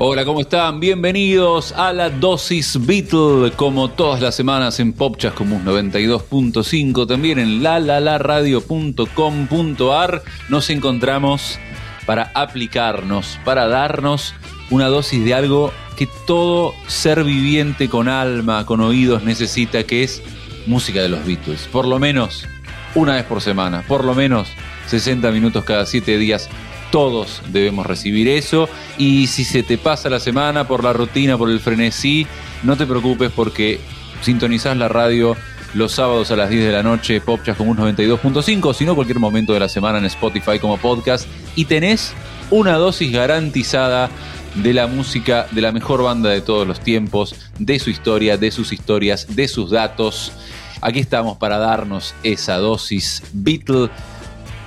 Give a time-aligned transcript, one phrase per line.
[0.00, 0.78] Hola, ¿cómo están?
[0.78, 7.64] Bienvenidos a la dosis Beatle, como todas las semanas en Popchas como 92.5, también en
[7.64, 11.58] lalalaradio.com.ar nos encontramos
[12.06, 14.36] para aplicarnos, para darnos
[14.70, 20.22] una dosis de algo que todo ser viviente con alma, con oídos necesita, que es
[20.66, 21.66] música de los Beatles.
[21.72, 22.46] Por lo menos
[22.94, 24.46] una vez por semana, por lo menos
[24.86, 26.48] 60 minutos cada 7 días
[26.90, 28.68] todos debemos recibir eso.
[28.96, 32.26] Y si se te pasa la semana por la rutina, por el frenesí,
[32.62, 33.80] no te preocupes porque
[34.22, 35.36] sintonizás la radio
[35.74, 39.52] los sábados a las 10 de la noche, Popchas como un 92.5, sino cualquier momento
[39.52, 41.28] de la semana en Spotify como podcast.
[41.56, 42.14] Y tenés
[42.50, 44.08] una dosis garantizada
[44.54, 48.50] de la música de la mejor banda de todos los tiempos, de su historia, de
[48.50, 50.32] sus historias, de sus datos.
[50.80, 53.90] Aquí estamos para darnos esa dosis Beatle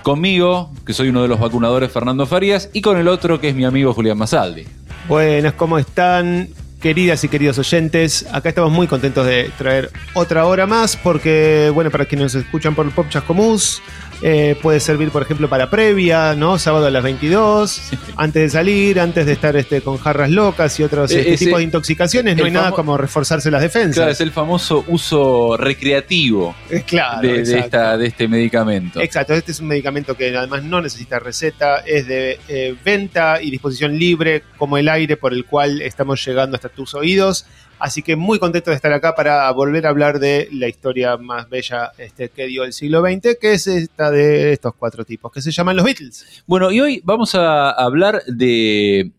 [0.04, 3.56] Conmigo, que soy uno de los vacunadores, Fernando Farías, y con el otro, que es
[3.56, 4.66] mi amigo Julián Masaldi.
[5.08, 6.50] Buenas, ¿cómo están?
[6.82, 11.92] Queridas y queridos oyentes, acá estamos muy contentos de traer otra hora más porque, bueno,
[11.92, 13.84] para quienes nos escuchan por el Pop Chascomús,
[14.22, 16.60] eh, puede servir, por ejemplo, para previa, ¿no?
[16.60, 17.82] Sábado a las 22,
[18.16, 21.58] antes de salir, antes de estar este, con jarras locas y otros eh, este, tipos
[21.58, 22.38] de intoxicaciones.
[22.38, 23.96] No hay nada como reforzarse las defensas.
[23.96, 26.56] Claro, es el famoso uso recreativo
[26.86, 29.02] claro, de, de, este medicamento.
[29.02, 33.50] Exacto, este es un medicamento que además no necesita receta, es de eh, venta y
[33.50, 37.46] disposición libre, como el aire por el cual estamos llegando hasta tus oídos.
[37.82, 41.50] Así que muy contento de estar acá para volver a hablar de la historia más
[41.50, 45.42] bella este, que dio el siglo XX, que es esta de estos cuatro tipos, que
[45.42, 46.44] se llaman los Beatles.
[46.46, 49.12] Bueno, y hoy vamos a hablar de,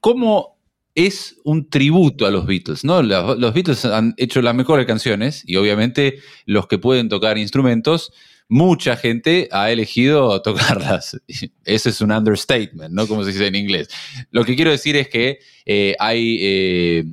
[0.00, 0.56] cómo
[0.94, 3.02] es un tributo a los Beatles, ¿no?
[3.02, 8.14] Los, Beatles han hecho las mejores canciones y obviamente los que pueden tocar instrumentos,
[8.48, 11.20] mucha gente ha elegido tocarlas.
[11.64, 13.06] Ese es un understatement, ¿no?
[13.06, 13.88] Como se dice en inglés.
[14.30, 17.04] Lo que quiero decir es que eh, hay eh,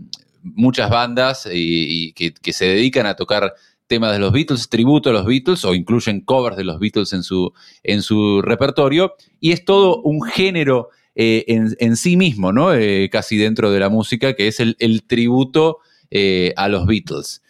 [0.44, 3.54] muchas bandas y, que, se dedican a tocar
[3.88, 7.24] temas de los Beatles, tributo a los Beatles o incluyen covers de los Beatles en
[7.24, 9.16] su, en su repertorio.
[9.40, 12.74] Y es todo un género eh, en, sí mismo, ¿no?
[12.74, 15.80] Eh, casi dentro de la música, que es el, tributo
[16.12, 17.42] eh, a los Beatles.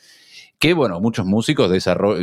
[0.58, 1.72] Que, bueno, muchos músicos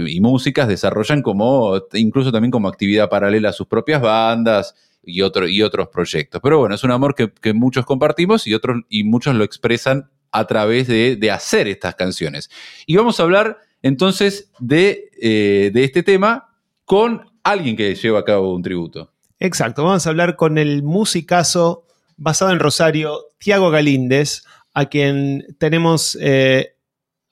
[0.09, 4.75] y músicas desarrollan como, incluso también como actividad paralela a sus propias bandas
[5.05, 6.41] y, y otros proyectos.
[6.43, 10.11] Pero bueno, es un amor que, que muchos compartimos y, otros, y muchos lo expresan
[10.33, 12.51] a través de, hacer estas canciones.
[12.87, 16.55] Y vamos a hablar entonces de, eh, de este tema
[16.85, 19.13] con alguien que lleva a cabo un tributo.
[19.39, 26.17] Exacto, vamos a hablar con el musicazo basado en Rosario, Tiago Galíndez, a quien tenemos
[26.21, 26.77] eh,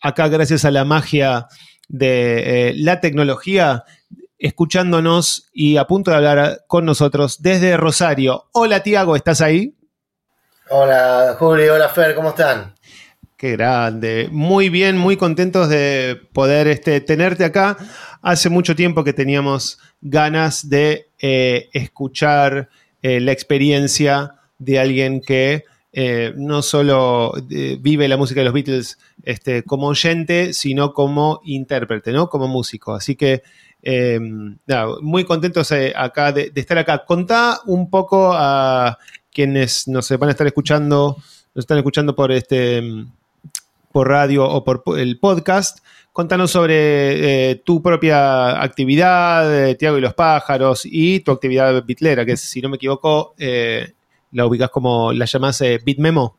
[0.00, 1.46] acá gracias a la magia
[1.88, 3.84] de eh, la tecnología,
[4.38, 8.48] escuchándonos y a punto de hablar con nosotros desde Rosario.
[8.52, 9.74] Hola Tiago, ¿estás ahí?
[10.68, 12.73] Hola Julio, hola Fer, ¿cómo están?
[13.36, 14.28] Qué grande.
[14.30, 17.76] Muy bien, muy contentos de poder este, tenerte acá.
[18.22, 22.68] Hace mucho tiempo que teníamos ganas de eh, escuchar
[23.02, 27.32] eh, la experiencia de alguien que eh, no solo
[27.80, 32.28] vive la música de los Beatles este, como oyente, sino como intérprete, ¿no?
[32.28, 32.94] Como músico.
[32.94, 33.42] Así que
[35.02, 37.04] muy contentos acá de, de, estar acá.
[37.04, 38.96] Contá un poco a
[39.32, 41.16] quienes nos van a estar escuchando,
[41.54, 42.80] nos están escuchando por este
[43.94, 45.78] por radio o por el podcast.
[46.12, 52.26] Contanos sobre eh, tu propia actividad, eh, Tiago y los pájaros, y tu actividad bitlera,
[52.26, 53.92] que si no me equivoco, eh,
[54.32, 56.36] la ubicas como la llamás Bitmemo.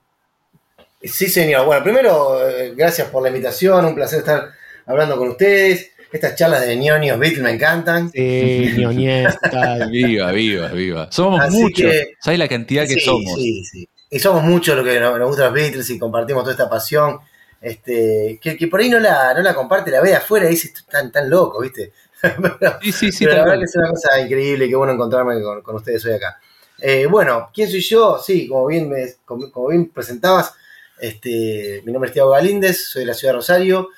[1.01, 1.65] Sí, señor.
[1.65, 2.39] Bueno, primero,
[2.75, 4.49] gracias por la invitación, un placer estar
[4.85, 5.91] hablando con ustedes.
[6.11, 8.11] Estas charlas de ñoños Beatles me encantan.
[8.11, 9.33] Sí, ñoñez,
[9.91, 11.07] Viva, viva, viva.
[11.09, 11.89] Somos muchos.
[12.19, 13.33] ¿Sabes la cantidad que somos?
[13.35, 13.89] Sí, sí.
[14.09, 17.19] Y somos muchos los que nos, nos gustan los Beatles y compartimos toda esta pasión
[17.61, 20.73] este, que, por ahí no la, no la comparte, la ve de afuera y dice,
[20.89, 21.93] tan, tan loco, ¿viste?
[22.81, 23.25] sí, sí, sí.
[23.25, 26.39] la verdad que es una cosa increíble, qué bueno encontrarme con, ustedes hoy acá.
[26.79, 28.19] Eh, bueno, ¿quién soy yo?
[28.23, 30.53] Sí, como bien, me, como, bien presentabas,
[30.99, 33.89] este, mi nombre es Tiago Galíndez, soy de la ciudad de Rosario,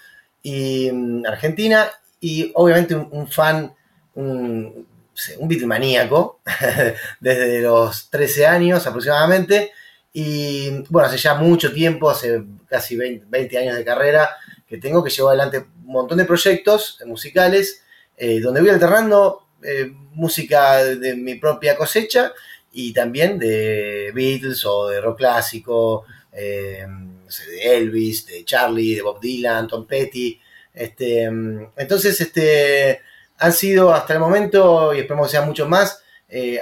[0.42, 1.90] y, mm, Argentina,
[2.20, 3.74] y obviamente un, fan,
[4.16, 4.88] un,
[5.40, 6.40] un maníaco
[7.20, 9.72] desde los 13 años aproximadamente,
[10.20, 14.36] y bueno, hace ya mucho tiempo, hace casi 20, años de carrera,
[14.68, 17.84] que tengo que llevar adelante un montón de proyectos musicales,
[18.18, 22.34] eh, donde voy alternando eh, música de mi propia cosecha
[22.72, 26.88] y también de Beatles o de rock clásico, eh,
[27.52, 30.42] de Elvis, de Charlie, de Bob Dylan, Tom Petty.
[30.74, 33.02] Este, entonces, este,
[33.38, 36.02] han sido hasta el momento, y esperemos que sean muchos más,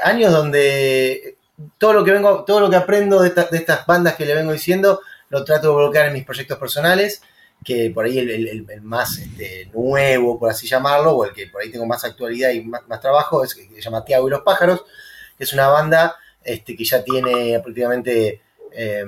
[0.03, 1.34] años donde
[1.77, 4.35] todo lo que vengo, todo lo que aprendo de, esta- de estas bandas que le
[4.35, 4.99] vengo diciendo,
[5.29, 7.21] lo trato de volcar en mis proyectos personales,
[7.63, 11.71] que por ahí el, más este, nuevo, por así llamarlo, o el que por ahí
[11.71, 14.83] tengo más actualidad y más, trabajo, es que se llama Tiago y los Pájaros,
[15.37, 18.41] que es una banda este, que ya tiene prácticamente
[18.71, 19.05] eh,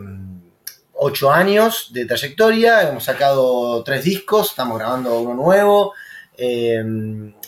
[0.94, 5.94] ocho años de trayectoria, hemos sacado tres discos, estamos grabando uno nuevo,
[6.36, 6.82] eh,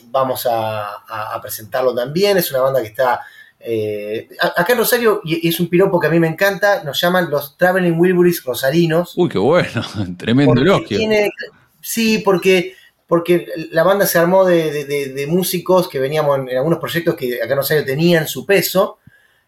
[0.06, 3.22] vamos a presentarlo también, es una banda que está...
[3.60, 7.30] eh, acá en Rosario, y es un piropo que a mí me encanta, nos llaman
[7.30, 9.14] los Traveling Wilburys Rosarinos.
[9.18, 9.82] Uy, qué bueno,
[10.18, 10.98] tremendo elogio.
[10.98, 11.30] tiene-
[11.82, 12.76] sí, porque,
[13.08, 16.80] porque la banda se armó de, de- de- de músicos que veníamos en, en algunos
[16.80, 19.00] proyectos que acá en Rosario tenían su peso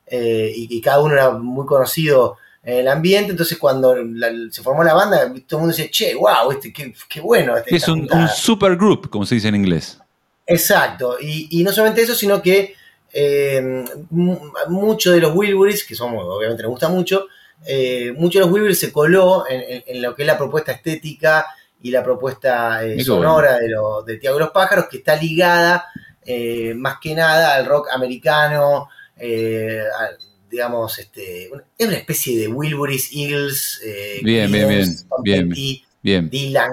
[0.08, 3.32] eh, y, y cada uno era muy conocido en el ambiente.
[3.32, 6.94] Entonces, cuando la- se formó la banda, todo el mundo decía, che, wow, este, qué,
[7.08, 7.56] qué bueno.
[7.56, 8.24] Este, Es un, juntada".
[8.24, 9.98] un supergroup, como se dice en inglés.
[10.46, 12.76] Exacto, y, y no solamente eso, sino que
[13.14, 17.28] eh, mu- muchos de los Wilburys, que somos, obviamente nos gusta mucho,
[17.66, 20.72] eh, muchos de los Wilburys se coló en, en- en lo que es la propuesta
[20.72, 21.46] estética
[21.82, 25.86] y la propuesta eh, sonora de, lo, de Tiago y los Pájaros, que está ligada
[26.26, 28.88] eh, más que nada al rock americano,
[29.18, 30.18] eh, al-
[30.50, 31.46] digamos, este,
[31.78, 35.50] es una especie de Wilburys, Eagles, eh, Bien, bien, Creedence, bien, bien.
[35.50, 36.30] Petty, Bien.
[36.30, 36.72] Dylan,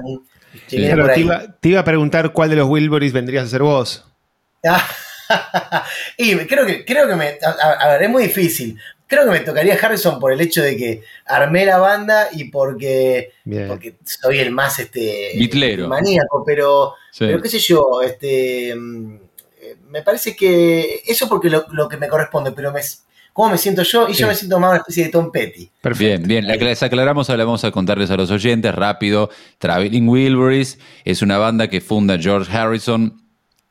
[0.69, 0.76] te,
[1.20, 4.05] iba, te iba a preguntar cuál de los Wilburys vendrías a ser vos.
[6.17, 7.39] y creo que, creo que me.
[7.43, 8.79] A, ver, es muy difícil.
[9.07, 13.33] Creo que me tocaría Harrison por el hecho de que armé la banda y porque,
[13.45, 13.67] Bien.
[13.69, 15.89] porque soy el más este Bitlero.
[15.89, 17.25] maníaco, pero, Sí.
[17.27, 19.15] pero qué sé yo, este mm,
[19.63, 22.83] eh, me parece que eso porque lo, lo que me corresponde, pero me,
[23.33, 24.21] cómo me siento yo, y Sí.
[24.21, 25.71] yo me siento más una especie de Tom Petty.
[25.81, 26.05] Perfecto.
[26.07, 29.31] Bien, bien, la que les aclaramos, ahora vamos a contarles a los oyentes rápido.
[29.57, 33.23] Traveling Wilburys es una banda que funda George Harrison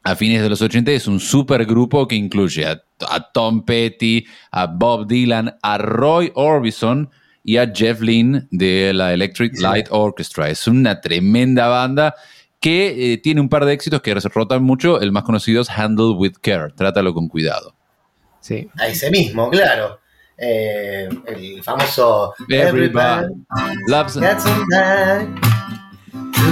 [0.03, 0.91] a fines de los 80.
[0.91, 7.09] Es un supergrupo que incluye a, a Tom Petty, a Bob Dylan, a Roy Orbison
[7.43, 9.59] y a Jeff Lynne de la Electric.
[9.59, 10.49] Light Orchestra.
[10.49, 12.15] Es una tremenda banda
[12.59, 14.99] que eh, tiene un par de éxitos que se rotan mucho.
[14.99, 16.73] El más conocido es Handle with Care.
[16.75, 17.73] Trátalo con cuidado.
[18.41, 18.67] Sí.
[18.77, 19.99] A ese mismo, claro.
[20.37, 23.33] Eh, el famoso Everybody
[23.87, 24.19] loves to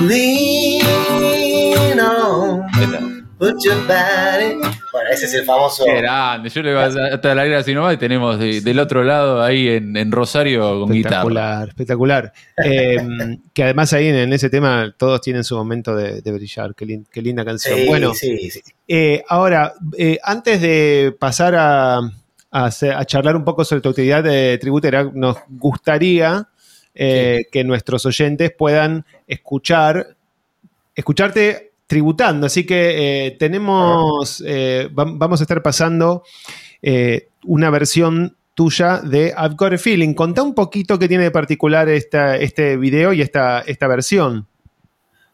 [0.07, 3.14] lean on.
[3.37, 4.55] Put your body.
[4.93, 5.83] Bueno, ese es el famoso.
[5.83, 9.03] Qué grande, yo le voy a hasta aire así nomás y tenemos de- del otro
[9.03, 11.15] lado ahí en, en Rosario con guitarra.
[11.17, 12.33] Espectacular, espectacular.
[12.63, 16.73] Eh, que además ahí en, en ese tema todos tienen su momento de, de brillar.
[16.75, 17.77] Qué, lin- qué linda canción.
[17.77, 18.61] Sí, bueno, sí, sí.
[18.87, 21.99] eh, ahora, eh, antes de pasar a,
[22.51, 26.47] a charlar un poco sobre tu actividad de tributera, nos gustaría
[26.93, 30.15] eh, que nuestros oyentes puedan escuchar,
[30.95, 32.47] escucharte tributando.
[32.47, 36.23] Así que eh, tenemos, eh, va- vamos a estar pasando
[36.81, 40.13] eh, una versión tuya de I've Got a Feeling.
[40.13, 44.47] Contá un poquito qué tiene de particular esta, este video y esta, esta versión.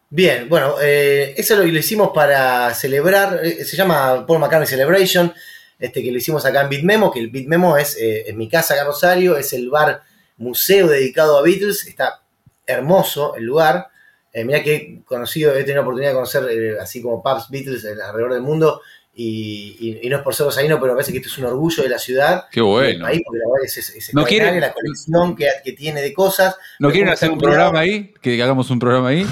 [0.09, 5.31] Bien, bueno, eh, eso lo, lo hicimos para celebrar, se llama Paul McCartney Celebration,
[5.80, 8.81] este que lo hicimos acá en Bitmemo, que el Bitmemo es en mi casa acá
[8.81, 10.01] en Rosario, es el bar
[10.38, 12.21] museo dedicado a Beatles, está
[12.68, 13.88] hermoso el lugar.
[14.33, 17.49] Eh, mira que he conocido, he tenido la oportunidad de conocer eh, así como pubs
[17.49, 18.81] Beatles alrededor del mundo
[19.13, 21.45] y, y- y no es por ser rosarino, pero me parece que esto es un
[21.45, 22.45] orgullo de la ciudad.
[22.50, 23.05] Qué bueno.
[23.05, 26.55] país, porque la verdad es, es, es ¿No la colección que, que tiene de cosas.
[26.79, 28.13] ¿No quieren hacer un programa ahí?
[28.21, 29.25] ¿Que hagamos un programa ahí?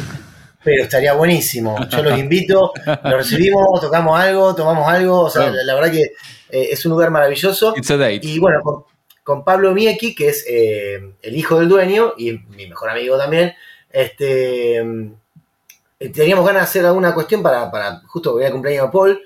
[0.62, 1.77] pero estaría buenísimo.
[1.89, 5.22] Yo los invito, los recibimos, tocamos algo, tomamos algo.
[5.22, 6.01] O sea, la, la verdad que
[6.50, 7.74] eh, es un lugar maravilloso.
[7.77, 8.20] It's a date.
[8.24, 8.84] Y bueno, con,
[9.24, 13.53] con Pablo Mieki, que es eh, el hijo del dueño y mi mejor amigo también,
[13.91, 18.91] este, eh, teníamos ganas de hacer alguna cuestión para, para justo voy a cumpleaños a
[18.91, 19.22] Paul.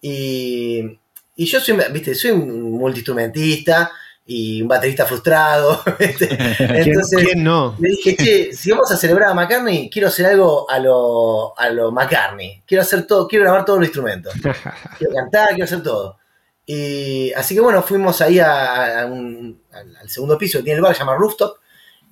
[0.00, 0.98] Y,
[1.36, 3.90] y yo soy, viste, soy un multiinstrumentista
[4.26, 5.80] y un baterista frustrado.
[5.98, 6.28] ¿viste?
[6.56, 7.76] ¿Quién, Entonces, quién no?
[7.78, 11.68] le dije, che, si vamos a celebrar a McCartney, quiero hacer algo a lo, a
[11.70, 12.62] lo McCartney.
[12.66, 14.34] Quiero hacer todo, quiero grabar todos los instrumentos.
[14.98, 16.18] Quiero cantar, quiero hacer todo.
[16.64, 20.76] Y así que bueno, fuimos ahí a- a un- al, al segundo piso que tiene
[20.76, 21.56] el bar, se llama Rooftop.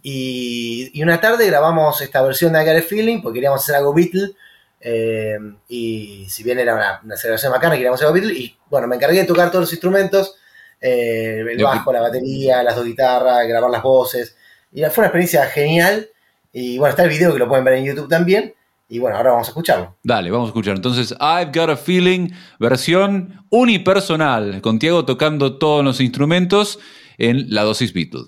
[0.02, 3.74] Y, y una tarde grabamos esta versión de I Got a Feeling, porque queríamos hacer
[3.74, 4.32] algo Beatle.
[4.80, 5.38] eh,
[5.68, 8.38] y si bien era una, una celebración bacana, queríamos hacer algo Beatle.
[8.38, 10.36] Y bueno, me encargué de tocar todos los instrumentos:
[10.80, 14.36] eh, el bajo, la batería, las dos guitarras, grabar las voces.
[14.72, 16.08] Y fue una experiencia genial.
[16.52, 18.54] Y bueno, está el video que lo pueden ver en YouTube también.
[18.88, 19.96] Y bueno, ahora vamos a escucharlo.
[20.02, 20.74] Dale, vamos a escuchar.
[20.74, 26.80] Entonces, I've Got a Feeling, versión unipersonal, con Tiago tocando todos los instrumentos
[27.16, 28.24] en la dosis Beatles.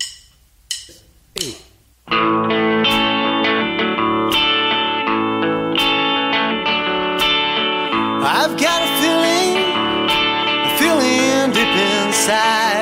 [8.25, 9.57] I've got a feeling,
[10.65, 12.72] a feeling deep inside.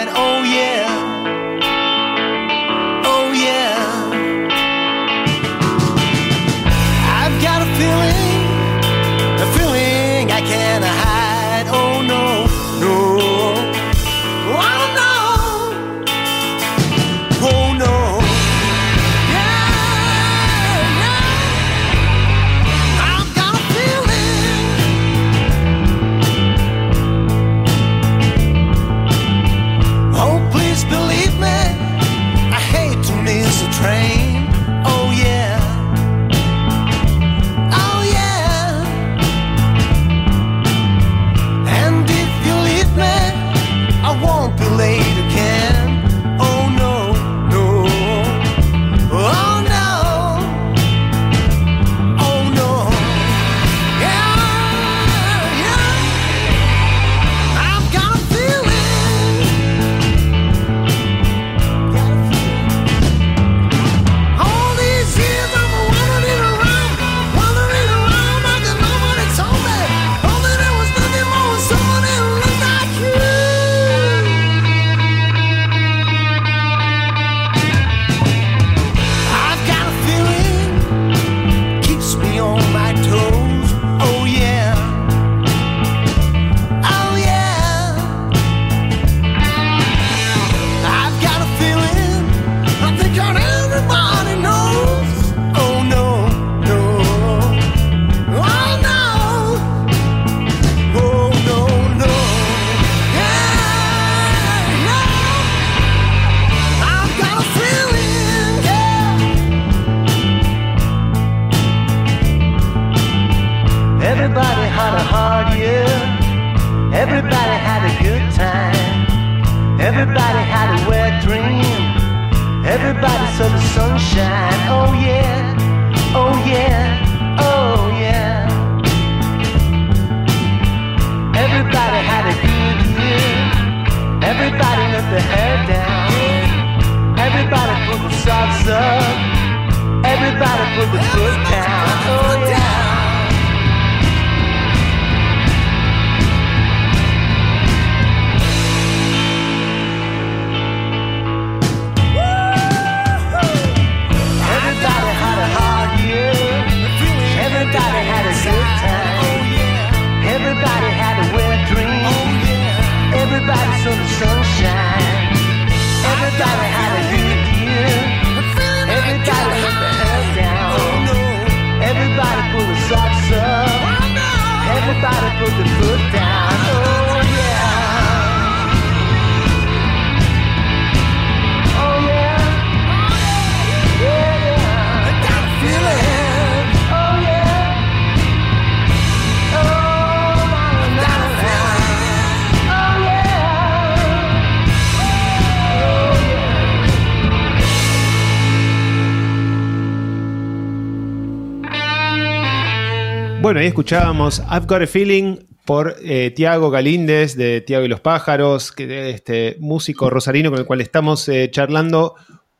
[203.41, 207.99] Bueno, ahí escuchábamos I've Got a Feeling por eh, Tiago Galíndez de Tiago y los
[207.99, 212.13] Pájaros, que, este músico rosarino con el cual estamos eh, charlando,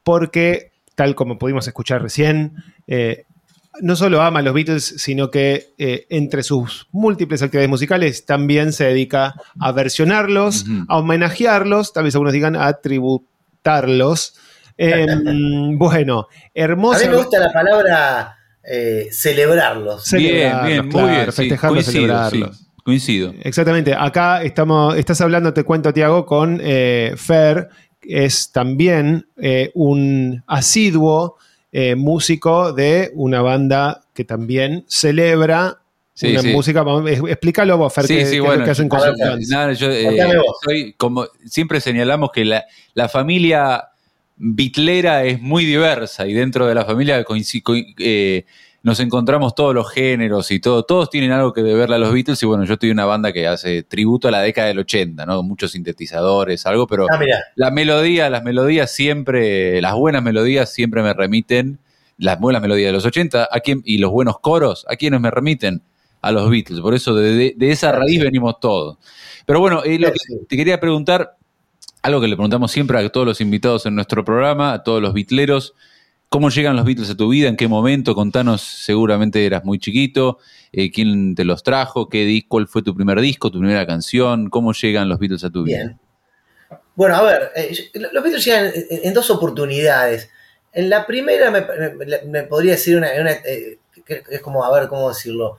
[0.04, 2.56] porque, tal como pudimos escuchar recién,
[2.88, 3.26] eh,
[3.80, 8.86] no solo ama a los Beatles, sino que entre sus múltiples actividades musicales también se
[8.86, 14.36] dedica a versionarlos, a homenajearlos, tal vez algunos digan a tributarlos.
[14.78, 17.02] Em, bueno, hermosa.
[17.02, 20.12] A mí me gusta la palabra eh, celebrarlos.
[20.12, 21.32] Bien, bien, muy bien.
[21.32, 22.68] Festejarlos, celebrarlos.
[22.84, 23.34] coincido.
[23.42, 23.94] Exactamente.
[23.98, 27.70] Acá estamos, estás hablando, te cuento, Tiago, con eh, Fer,
[28.02, 31.38] es también eh, un asiduo
[31.96, 35.78] músico de una banda que también celebra
[36.22, 36.84] una música.
[37.30, 39.16] Explícalo vos, Fer, que, bueno, que hacen cosas.
[39.80, 39.88] yo,
[40.64, 43.91] soy, como siempre señalamos que la, la familia
[44.44, 47.24] bitlera es muy diversa y dentro de la familia
[48.00, 48.46] eh,
[48.82, 52.42] nos encontramos todos los géneros y todo, todos tienen algo que deberle a los Beatles
[52.42, 55.28] y bueno, yo estoy en una banda que hace tributo a la década del 80,
[55.28, 55.44] ¿no?
[55.44, 57.20] Muchos sintetizadores, algo, pero ah,
[57.54, 61.78] la melodía, las melodías siempre, las buenas melodías siempre me remiten,
[62.18, 65.30] las buenas melodías de los 80, ¿a quién, y los buenos coros, ¿a quiénes me
[65.30, 65.84] remiten?
[66.24, 68.98] A los Beatles, por eso de, esa raíz venimos todos.
[69.46, 71.36] Pero bueno, eh, lo que te quería preguntar,
[72.02, 75.14] algo que le preguntamos siempre a todos los invitados en nuestro programa, a todos los
[75.14, 75.76] bitleros,
[76.30, 77.50] ¿cómo llegan los Beatles a tu vida?
[77.50, 78.16] ¿En qué momento?
[78.16, 80.40] Contanos, seguramente eras muy chiquito,
[80.72, 84.50] eh, quién te los trajo, qué disco, cuál fue tu primer disco, tu primera canción,
[84.50, 85.98] cómo llegan los Beatles a tu vida.
[86.96, 90.30] Bueno, a ver, eh, los Beatles llegan en, dos oportunidades.
[90.74, 95.58] En la primera me, podría decir una, eh, es como, a ver, ¿cómo decirlo?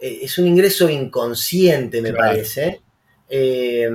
[0.00, 2.32] eh, es un ingreso inconsciente, me Claro.
[2.32, 2.80] parece,
[3.28, 3.90] eh,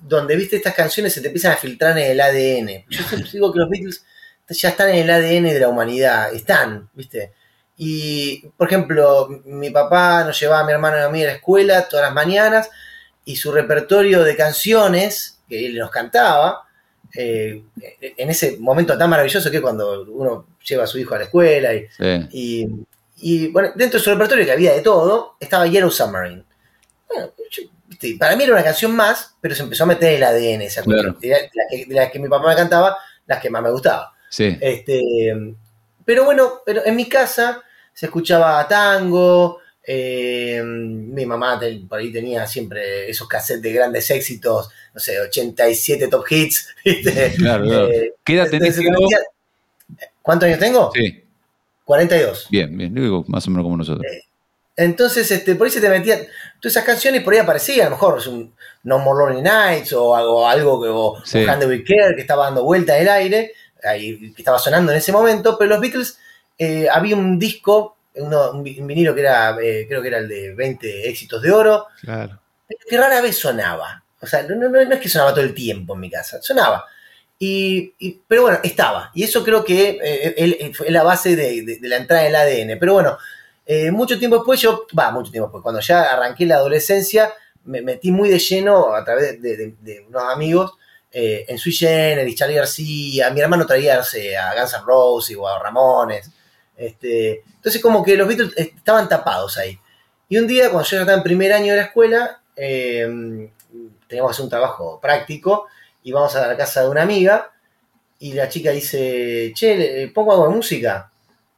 [0.00, 2.84] donde, viste, estas canciones se te empiezan a filtrar en el ADN.
[2.88, 4.04] Yo siempre digo que los Beatles
[4.48, 7.32] ya están en el ADN de la humanidad, están, viste.
[7.76, 11.32] Y, por ejemplo, mi papá nos llevaba a mi hermano y a mí a la
[11.34, 12.68] escuela todas las mañanas
[13.24, 16.64] y su repertorio de canciones que él nos cantaba,
[17.14, 17.62] eh,
[18.00, 21.24] en ese momento tan maravilloso que es cuando uno lleva a su hijo a la
[21.24, 22.28] escuela y, Sí.
[22.30, 22.68] y,
[23.16, 26.44] y, bueno, dentro de su repertorio que había de todo, estaba Yellow Submarine.
[27.08, 27.62] Bueno, yo-
[28.18, 31.16] para mí era una canción más, pero se empezó a meter el ADN esa Claro.
[31.18, 34.12] que, de las que mi papá me cantaba, las que más me gustaba.
[34.28, 34.56] Sí.
[34.60, 35.34] Este,
[36.04, 39.58] pero bueno, pero en mi casa se escuchaba tango.
[39.82, 46.06] eh, mi mamá por ahí tenía siempre esos cassettes de grandes éxitos, no sé, 87
[46.08, 46.68] top hits.
[46.84, 47.34] ¿viste?
[47.36, 47.88] Claro, claro.
[47.90, 48.78] Eh, ¿Qué edad tenés,
[50.22, 50.92] ¿Cuántos años tengo?
[50.94, 51.24] Sí.
[51.84, 52.46] 42.
[52.50, 52.94] Bien, bien.
[52.94, 54.06] Digo, más o menos como nosotros.
[54.80, 56.20] Entonces, este, por ahí se te metían
[56.60, 59.92] todas esas canciones, por ahí aparecía, a lo mejor es un No More Lonely Nights
[59.92, 61.42] o algo, algo que, o, Sí.
[61.42, 63.52] o Care que estaba dando vuelta en el aire,
[63.84, 66.18] ahí, que estaba sonando en ese momento, pero los Beatles,
[66.58, 70.18] eh, había un disco, uno- un, vi- un vinilo que era, eh, creo que era
[70.18, 72.38] el de 20 éxitos de oro, Claro.
[72.66, 74.02] pero que rara vez sonaba.
[74.20, 76.84] O sea, no, no- no es que sonaba todo el tiempo en mi casa, sonaba.
[77.38, 79.10] Y, y- pero bueno, estaba.
[79.14, 82.22] Y eso creo que eh, él- él fue la base de, de- de la entrada
[82.24, 82.76] del ADN.
[82.78, 83.16] Pero bueno,
[83.72, 87.32] eh, mucho tiempo después yo, va, mucho tiempo después, cuando ya arranqué la adolescencia,
[87.64, 90.72] me metí muy de lleno a través de, unos amigos
[91.12, 95.58] eh, en Sui Generis, Charlie García, mi hermano traía a Guns N' Roses o a
[95.62, 96.30] Ramones.
[96.76, 99.78] Este, entonces como que los Beatles estaban tapados ahí.
[100.28, 103.50] Y un día, cuando yo ya estaba en primer año de la escuela, eh,
[104.08, 105.66] teníamos que hacer un trabajo práctico
[106.02, 107.52] y vamos a la casa de una amiga
[108.18, 111.10] y la chica dice, che, ¿le- ¿pongo algo de música?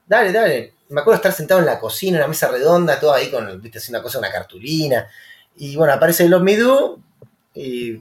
[0.06, 0.74] Dale, dale.
[0.92, 3.78] Me acuerdo estar sentado en la cocina, en una mesa redonda, todo ahí con, viste,
[3.78, 5.06] haciendo una cosa, una cartulina.
[5.56, 6.98] Y bueno, aparece Love Me Do
[7.54, 7.94] y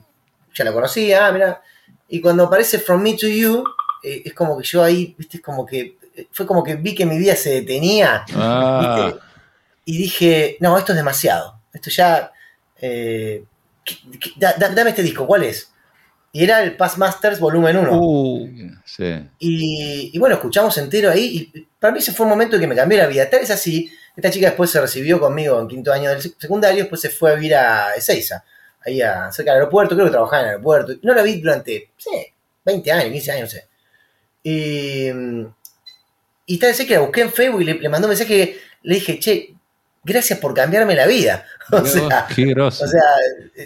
[0.54, 1.62] ya la conocía, ah, mira.
[2.08, 3.64] Y cuando aparece From Me to You,
[4.02, 5.96] eh, es como que yo ahí, viste, es como que,
[6.30, 9.20] fue como que vi que mi vida se detenía Ah, ¿viste?
[9.86, 11.58] Y dije, no, esto es demasiado.
[11.72, 12.30] Esto ya.
[12.84, 13.44] eh,
[13.84, 15.71] ¿qué- qué- da- da- dame este disco, ¿cuál es?
[16.34, 17.90] Y era el Past Masters Volumen 1.
[17.92, 18.48] Uh,
[18.86, 19.04] sí.
[19.38, 21.50] Y, y bueno, escuchamos entero ahí.
[21.54, 23.28] Y para mí ese fue un momento que me cambió la vida.
[23.28, 23.90] Tal es así.
[24.16, 26.80] Esta chica después se recibió conmigo en quinto año del sec- secundario.
[26.84, 28.42] Después se fue a vivir a Ezeiza,
[28.84, 29.94] ahí a, cerca del aeropuerto.
[29.94, 30.94] Creo que trabajaba en el aeropuerto.
[31.02, 32.10] No la vi durante, sí,
[32.64, 33.66] 20 años, 15 años, no sé.
[34.42, 35.08] Y,
[36.46, 38.56] y tal vez que la busqué en Facebook y le, le mandó un mensaje.
[38.82, 39.54] Le dije, che,
[40.04, 41.44] gracias por cambiarme la vida.
[41.72, 43.00] O sea, Qué o sea,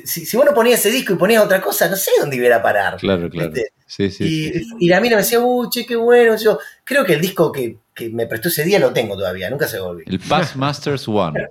[0.04, 2.54] si, si vos no ponías ese disco y ponías otra cosa, no sé dónde iba
[2.54, 2.98] a parar.
[2.98, 3.52] claro, claro.
[3.84, 4.24] Sí, sí.
[4.24, 4.70] y, sí.
[4.78, 6.36] y la mina me decía, uy, che, qué bueno.
[6.36, 9.66] Yo creo que el disco que, que me prestó ese día lo tengo todavía, nunca
[9.66, 10.04] se volvió.
[10.06, 11.48] El Past Masters One.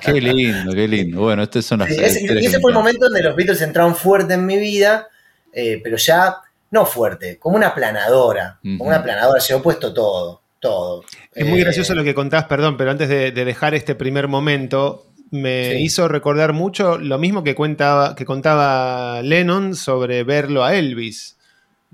[0.00, 1.20] Qué lindo, qué lindo.
[1.20, 4.34] Bueno, estas son las ese, y ese fue el momento donde los Beatles entraron fuerte
[4.34, 5.08] en mi vida,
[5.52, 6.38] eh, pero ya
[6.70, 8.58] no fuerte, como una planadora.
[8.62, 8.78] Ujú.
[8.78, 11.04] Como una planadora, se ha puesto todo, todo.
[11.34, 14.28] Es muy Eh, gracioso lo que contás, perdón, pero antes de, de dejar este primer
[14.28, 15.82] momento, me Sí.
[15.82, 21.36] hizo recordar mucho lo mismo que, cuentaba, que contaba Lennon sobre verlo a Elvis.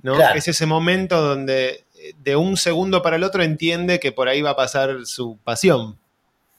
[0.03, 0.17] ¿no?
[0.17, 0.37] Claro.
[0.39, 4.43] Es ese momento donde eh, de un segundo para el otro entiende que por ahí
[4.43, 5.97] va a pasar su pasión.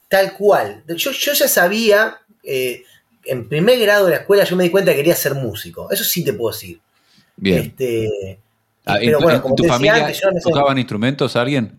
[0.08, 0.82] Tal cual.
[0.88, 2.82] Yo, yo ya sabía, eh,
[3.24, 5.90] en primer grado de la escuela, yo me di cuenta que quería ser músico.
[5.90, 6.80] Eso sí te puedo decir.
[7.36, 7.58] Bien.
[7.64, 8.38] Este,
[8.86, 10.50] Ah, ¿En, pero tu- bueno, en como tu te decía familia antes, yo no sé-
[10.50, 11.78] tocaban instrumentos alguien?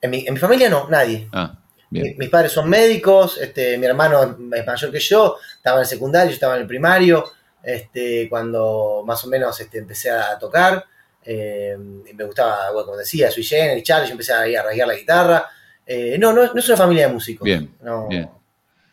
[0.00, 1.28] En, mi, en mi familia no, nadie.
[1.32, 1.56] Ah,
[1.90, 5.86] Mi- mis padres son médicos, este, mi hermano es mayor que yo, estaba en el
[5.88, 7.30] secundario, yo estaba en el primario,
[7.62, 10.84] este, cuando más o menos este, empecé a tocar,
[11.24, 14.94] eh, me gustaba, bueno, como decía, Sui Generis, Charlie, yo empecé ahí a rasguear la
[14.94, 15.46] guitarra.
[15.86, 17.44] Eh, no, no, no es una familia de músicos.
[17.44, 18.08] Bien, No.
[18.08, 18.30] bien.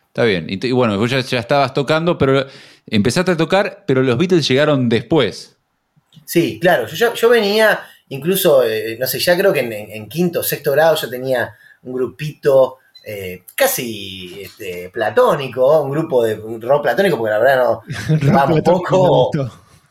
[0.08, 0.46] Está bien.
[0.48, 2.44] Y, bueno, vos ya, ya estabas tocando, pero
[2.86, 5.56] empezaste a tocar, pero los Beatles llegaron después.
[6.24, 10.42] Sí, claro, yo venía, incluso, eh, no sé, ya creo que en, en- quinto o
[10.42, 16.82] sexto grado yo tenía un grupito eh, casi este, platónico, un grupo de un rock
[16.82, 17.82] platónico, porque la verdad no,
[18.32, 19.30] Vamos, poco.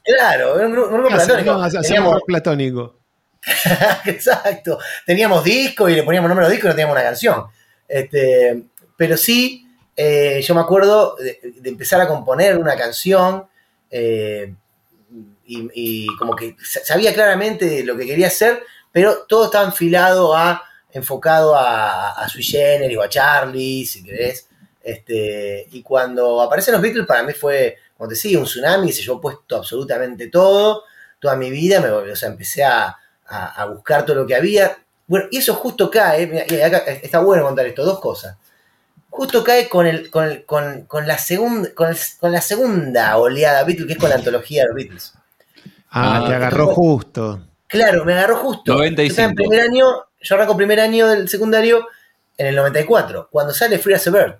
[0.03, 1.53] Claro, era un un grupo platónico.
[1.53, 2.95] no, Teníamos- rock platónico.
[4.05, 4.77] Exacto.
[5.05, 7.43] Teníamos disco y le poníamos nombre a los discos y no teníamos una canción.
[7.87, 8.63] Este,
[8.95, 13.45] pero sí, eh, yo me acuerdo de, de empezar a componer una canción
[13.89, 14.53] eh,
[15.47, 20.61] y, como que sa- sabía claramente lo que quería hacer, pero todo estaba enfilado a,
[20.91, 24.47] enfocado a, a Sui Generis o a Charlie, si querés.
[24.83, 29.01] Este, y cuando aparecen los Beatles, para mí fue, como te decía, un tsunami, se
[29.03, 30.83] llevó puesto absolutamente todo,
[31.19, 34.77] toda mi vida, me, o sea, empecé a, a, buscar todo lo que había.
[35.07, 38.35] Bueno, y eso justo cae, acá está bueno contar esto, dos cosas.
[39.09, 43.17] justo cae con, el, con, el- con- con la segunda, con, el- con la segunda
[43.17, 45.13] oleada Beatles, que es con la antología de los Beatles.
[45.97, 47.41] Ah, Ah, te agarró justo.
[47.67, 48.73] Claro, me agarró justo.
[48.73, 49.03] 95.
[49.03, 49.85] Yo estaba en primer año,
[50.21, 51.87] yo arranco primer año del secundario
[52.37, 54.35] en el 94, cuando sale Free as a Bird.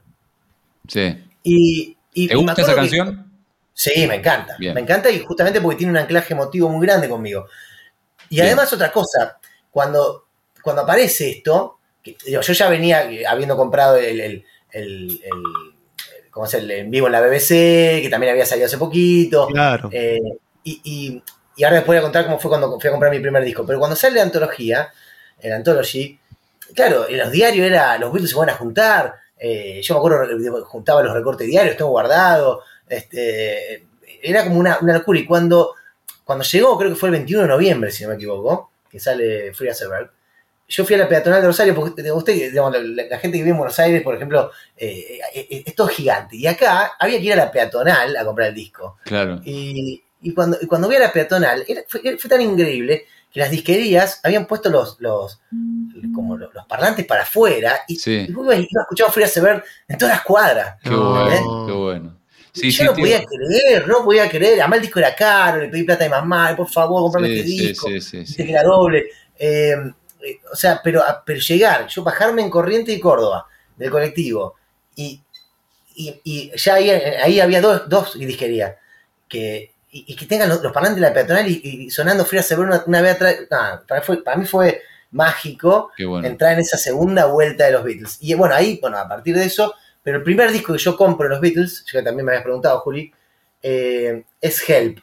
[0.87, 1.23] Sí.
[1.43, 3.31] Y, y- ¿Te gusta esa que- canción?
[3.73, 4.55] Sí, me encanta.
[4.57, 4.73] Bien.
[4.73, 7.45] Me encanta y justamente porque tiene un anclaje emotivo muy grande conmigo.
[8.29, 8.47] Y Bien.
[8.47, 9.37] además otra cosa,
[9.69, 10.25] cuando,
[10.63, 16.31] cuando aparece esto, que, digo, yo ya venía eh, habiendo comprado el, el, el- el-
[16.31, 19.47] ¿cómo es el en vivo en la BBC, que también había salido hace poquito.
[19.47, 19.89] Claro.
[19.91, 20.19] Eh,
[20.63, 21.23] y, y-
[21.57, 23.65] y ahora les voy a contar cómo fue cuando fui a comprar mi primer disco.
[23.65, 24.93] Pero cuando sale la antología,
[25.39, 26.19] el Anthology,
[26.75, 29.15] claro, en los diarios era, los Beatles se van a juntar.
[29.39, 32.61] eh, yo me acuerdo, juntaba los recortes diarios, tengo guardado.
[32.87, 33.87] Este,
[34.21, 35.19] era como una, una locura.
[35.19, 35.73] Y cuando,
[36.23, 39.53] cuando llegó, creo que fue el 21 de noviembre, si no me equivoco, que sale
[39.53, 39.83] Free as
[40.69, 43.51] yo fui a la peatonal de Rosario, porque usted, digamos, la, la gente que vive
[43.51, 46.35] en Buenos Aires, por ejemplo, eh, eh, es todo gigante.
[46.35, 48.97] Y acá había que ir a la peatonal a comprar el disco.
[49.05, 49.39] Claro.
[49.45, 53.39] Y, y cuando, y cuando vi a la peatonal, era- fue, fue tan increíble que
[53.39, 55.39] las disquerías habían puesto los, los,
[56.15, 58.25] como los, los parlantes para afuera y, Sí.
[58.27, 60.77] y iba, iba a escuchar a Free as a Bird en todas las cuadras.
[60.81, 61.25] Qué No.
[61.25, 62.17] bueno, qué bueno.
[62.53, 63.03] Sí, yo sí, no tío.
[63.03, 64.59] podía creer, no podía creer.
[64.61, 67.33] Además el disco era caro, le pedí plata a mi mamá, por favor, comprame Sí,
[67.39, 67.87] este sí, disco.
[67.87, 68.17] sí, sí, sí.
[68.19, 69.05] Dice que era doble.
[69.37, 69.75] Eh,
[70.23, 74.55] eh, o sea, pero, a- pero llegar, yo bajarme en Corriente y Córdoba del colectivo
[74.95, 75.21] y,
[75.95, 78.73] y, y ya ahí, ahí había dos, dos disquerías
[79.27, 82.39] que, y, y que tengan los, los parlantes de la peatonal y, y sonando Free
[82.39, 83.35] as a Bird una, una vez atrás.
[83.49, 86.27] nada, para, fue- para mí fue mágico bueno.
[86.27, 88.17] entrar en esa segunda vuelta de los Beatles.
[88.21, 89.73] Y bueno, ahí, bueno, a partir de eso,
[90.03, 92.43] pero el primer disco que yo compro de los Beatles, ya que también me habías
[92.43, 93.11] preguntado, Juli,
[93.63, 94.99] eh, es Help.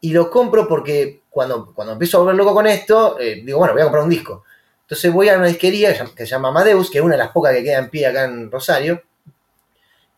[0.00, 3.72] Y lo compro porque cuando, cuando empiezo a volver loco con esto, eh, digo, bueno,
[3.74, 4.44] voy a comprar un disco.
[4.82, 7.52] Entonces voy a una disquería que se llama Amadeus, que es una de las pocas
[7.54, 9.02] que queda en pie acá en Rosario,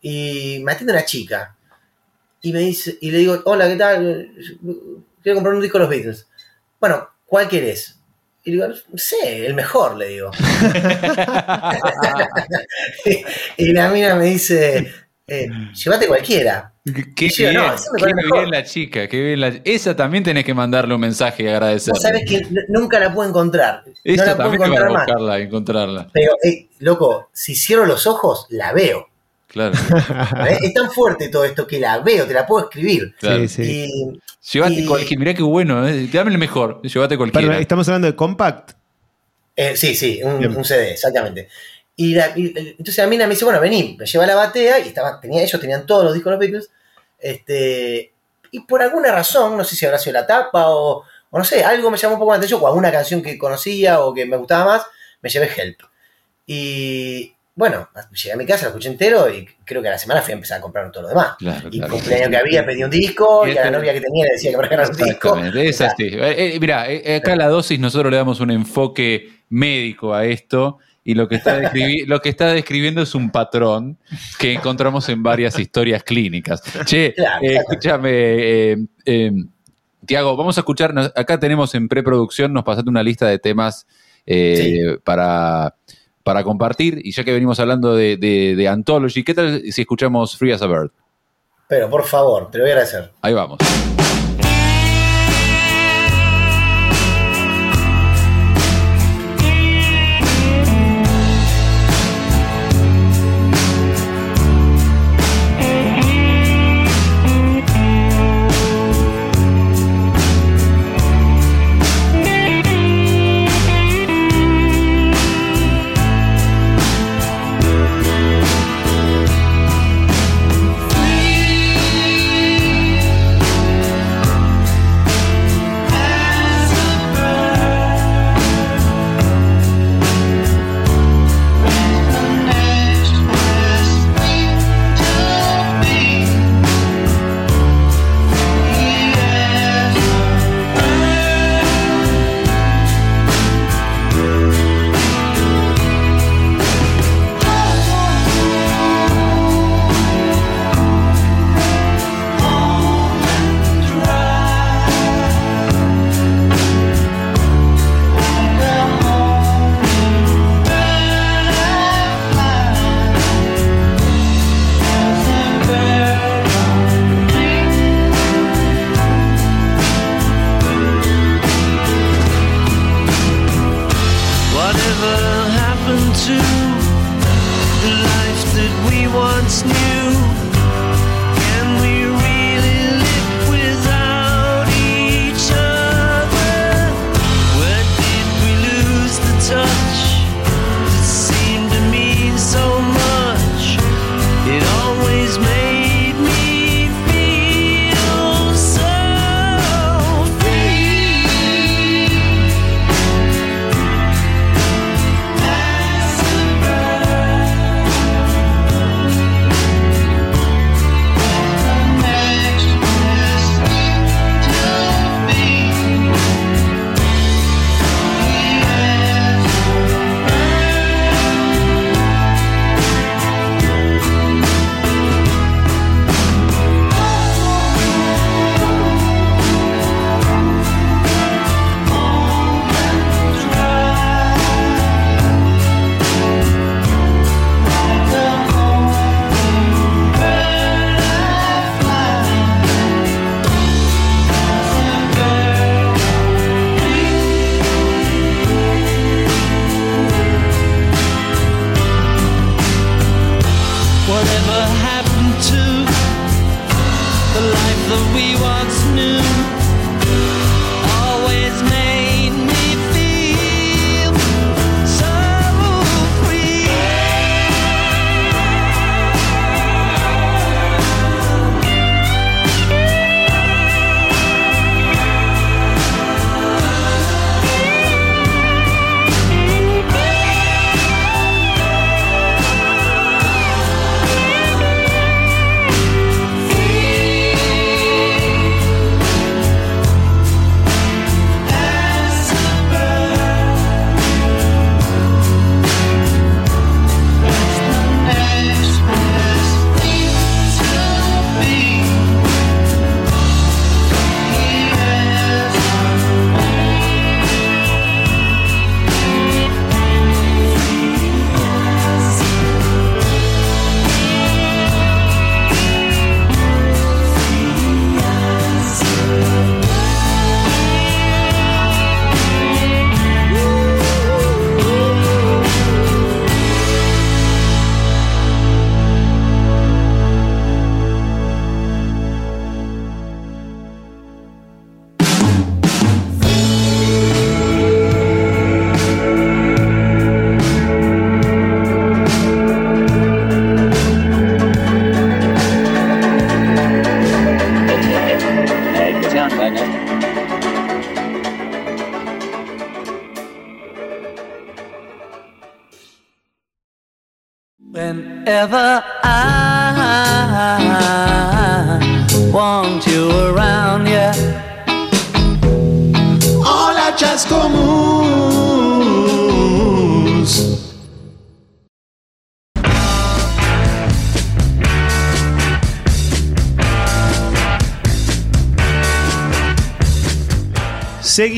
[0.01, 1.55] y me atiende una chica.
[2.45, 4.29] Y me dice, y le digo, hola, ¿qué tal?
[5.21, 6.27] Quiero comprar un disco de los Beatles.
[6.77, 7.97] Bueno, ¿cuál querés?
[8.43, 10.29] Y le digo, no sé, el mejor, le digo.
[13.57, 14.91] y la mina me dice,
[15.25, 16.73] eh, llévate cualquiera.
[17.15, 20.53] Qué bien, no, eso qué bien la chica, qué bien la Esa también tenés que
[20.53, 21.93] mandarle un mensaje y agradecerle.
[21.93, 23.83] Vos sabés que nunca la puedo encontrar.
[23.85, 25.05] no Esa la puedo también para encontrar más.
[25.05, 26.09] buscarla, encontrarla.
[26.11, 29.07] Pero, eh, loco, si cierro los ojos, la veo.
[29.53, 30.57] Claro, ¿eh?
[30.63, 33.13] es tan fuerte todo esto que la veo, te la puedo escribir.
[33.19, 33.47] claro.
[33.47, 33.87] Sí, sí.
[33.87, 34.19] Y
[34.51, 36.09] Llévate Y- cualquiera, mirá qué bueno, ¿eh?
[36.11, 37.59] dame el mejor, llévate cualquiera.
[37.59, 38.71] Estamos hablando de Compact.
[39.55, 41.47] Eh, sí, sí, un, CD, exactamente.
[41.95, 44.79] Y, la- y- entonces la mina me dice, bueno, vení, me lleva a la batea
[44.79, 46.69] y estaba, tenía, ellos tenían todos los discos de los Beatles.
[47.19, 48.11] Este,
[48.51, 51.63] y por alguna razón, no sé si habrá sido la tapa o, o no sé,
[51.63, 54.35] algo me llamó un poco la atención, o alguna canción que conocía o que me
[54.37, 54.85] gustaba más,
[55.21, 55.79] me llevé Help.
[56.47, 60.21] Y bueno, llegué a mi casa, lo escuché entero y creo que a la semana
[60.21, 61.35] fui a empezar a comprar todo lo demás.
[61.37, 61.93] Claro, Y claro.
[61.93, 64.31] cumpleaños que había, pedí un disco, Y y a la este- novia que tenía le
[64.31, 65.37] decía que me regalara un disco.
[65.37, 66.03] Es así.
[66.11, 70.79] Eh, eh, mirá, eh, acá la dosis nosotros le damos un enfoque médico a esto
[71.03, 73.97] y lo que está, describi- lo que está describiendo es un patrón
[74.39, 76.63] que encontramos en varias historias clínicas.
[76.85, 78.87] Che, Claro, escúchame,
[80.05, 83.85] Tiago, vamos a escuchar, acá tenemos en preproducción, nos pasaste una lista de temas
[85.03, 85.75] para,
[86.23, 90.37] para compartir y ya que venimos hablando de, de, de Anthology, ¿qué tal si escuchamos
[90.37, 90.91] Free as a Bird?
[91.67, 93.11] Pero por favor, te lo voy a agradecer.
[93.21, 93.59] Ahí vamos.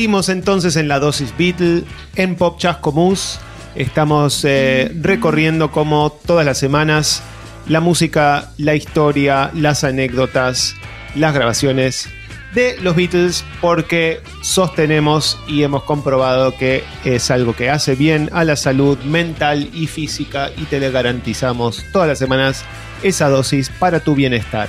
[0.06, 1.82] Seguimos entonces en la dosis Beatle,
[2.14, 3.40] en Pop Chascomús.
[3.74, 7.24] Estamos eh, recorriendo como todas las semanas
[7.66, 10.76] la música, la historia, las anécdotas,
[11.16, 12.08] las grabaciones
[12.54, 18.44] de los Beatles porque sostenemos y hemos comprobado que es algo que hace bien a
[18.44, 22.64] la salud mental y física y te le garantizamos todas las semanas
[23.02, 24.68] esa dosis para tu bienestar.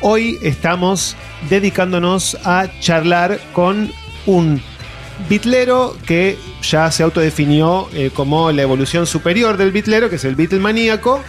[0.00, 1.14] Hoy estamos
[1.50, 3.92] dedicándonos a charlar con
[4.26, 4.62] un
[5.28, 10.36] bitlero que ya se autodefinió eh, como la evolución superior del bitlero, que es el
[10.60, 11.20] maníaco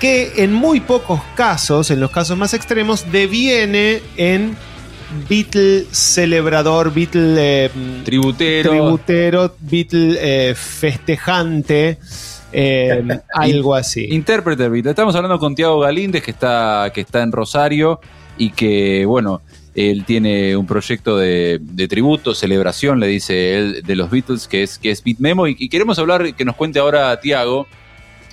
[0.00, 4.56] que en muy pocos casos, en los casos más extremos, deviene en
[5.28, 7.34] Beatle celebrador, Beatle
[7.66, 7.70] eh,
[8.04, 11.98] tributero, tributero Beatle eh, festejante.
[13.32, 14.08] algo así.
[14.10, 14.90] Intérprete Beatle.
[14.90, 18.00] Estamos hablando con Tiago Galíndez, que está, que está en Rosario
[18.38, 19.42] y que, bueno,
[19.74, 24.78] él tiene un proyecto de, tributo, celebración, le dice él, de los Beatles, que es,
[24.78, 25.46] que es Beat Memo.
[25.46, 27.66] Y, queremos hablar, que nos cuente ahora Tiago,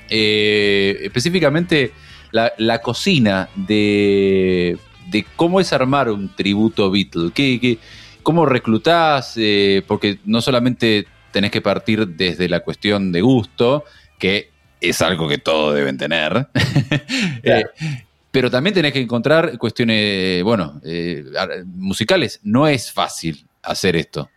[0.10, 1.91] eh, específicamente
[2.32, 4.78] la, cocina de,
[5.36, 7.32] cómo es armar un tributo Beatle.
[7.34, 7.78] ¿Qué,
[8.23, 9.34] cómo reclutás?
[9.38, 13.86] Eh, porque no solamente tenés que partir desde la cuestión de gusto,
[14.17, 14.50] que
[14.82, 16.47] es algo que todos deben tener.
[17.43, 17.63] Eh,
[18.38, 21.26] pero también tenés que encontrar cuestiones, bueno, eh,
[21.65, 22.39] musicales.
[22.43, 24.30] No es fácil hacer esto.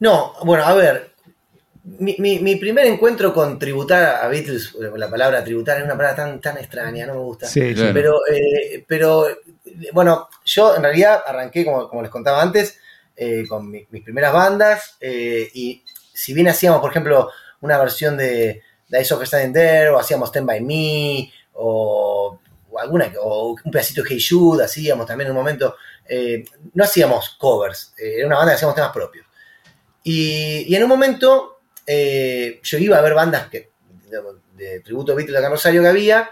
[0.00, 1.12] No, bueno, a ver,
[1.82, 6.58] mi, primer encuentro con tributar a Beatles, la palabra tributar es una palabra tan, tan
[6.58, 7.46] extraña, no me gusta.
[7.46, 9.28] Sí, pero, eh, pero,
[9.94, 12.78] bueno, yo en realidad arranqué, como, les contaba antes,
[13.16, 17.30] eh, con mis primeras bandas, y si bien hacíamos, por ejemplo,
[17.62, 22.40] una versión de Dice of Standing There, o hacíamos Stand By Me, o
[22.78, 25.76] alguna, o un pedacito de Hey Jude hacíamos también en un momento.
[26.08, 29.26] Eh, no hacíamos covers, eh, era una banda que hacíamos temas propios.
[30.02, 33.70] Y, en un momento eh, yo iba a ver bandas que,
[34.54, 36.30] de, tributo a Beatles acá en Rosario que había,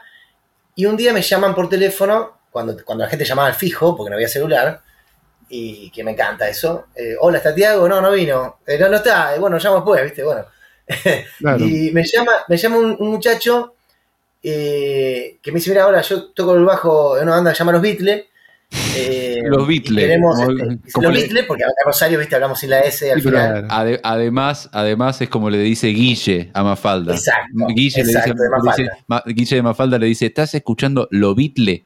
[0.76, 4.10] y un día me llaman por teléfono, cuando, cuando la gente llamaba al fijo, porque
[4.10, 4.80] no había celular,
[5.48, 6.86] y que me encanta eso.
[7.20, 7.88] Hola, ¿está Tiago?
[7.88, 8.60] No, no vino.
[8.66, 9.38] no, no está.
[9.38, 10.24] bueno, llamo después, ¿viste?
[10.24, 10.46] Bueno.
[11.58, 13.74] y me llama, me llama un muchacho
[14.46, 17.60] eh, que me dice, mira, ahora yo toco el bajo en una banda que se
[17.60, 18.24] llama Los Beatles.
[18.94, 20.04] Eh, los Beatles.
[20.04, 23.66] Este, los Beatles, porque acá Rosario, viste, hablamos sin la S al final.
[24.02, 27.14] además, además es como le dice Guille a Mafalda.
[27.14, 27.66] Exacto.
[27.68, 29.22] Guille, le dice, de Mafalda.
[29.26, 31.80] Guille de Mafalda le dice, ¿estás escuchando Los Beatles?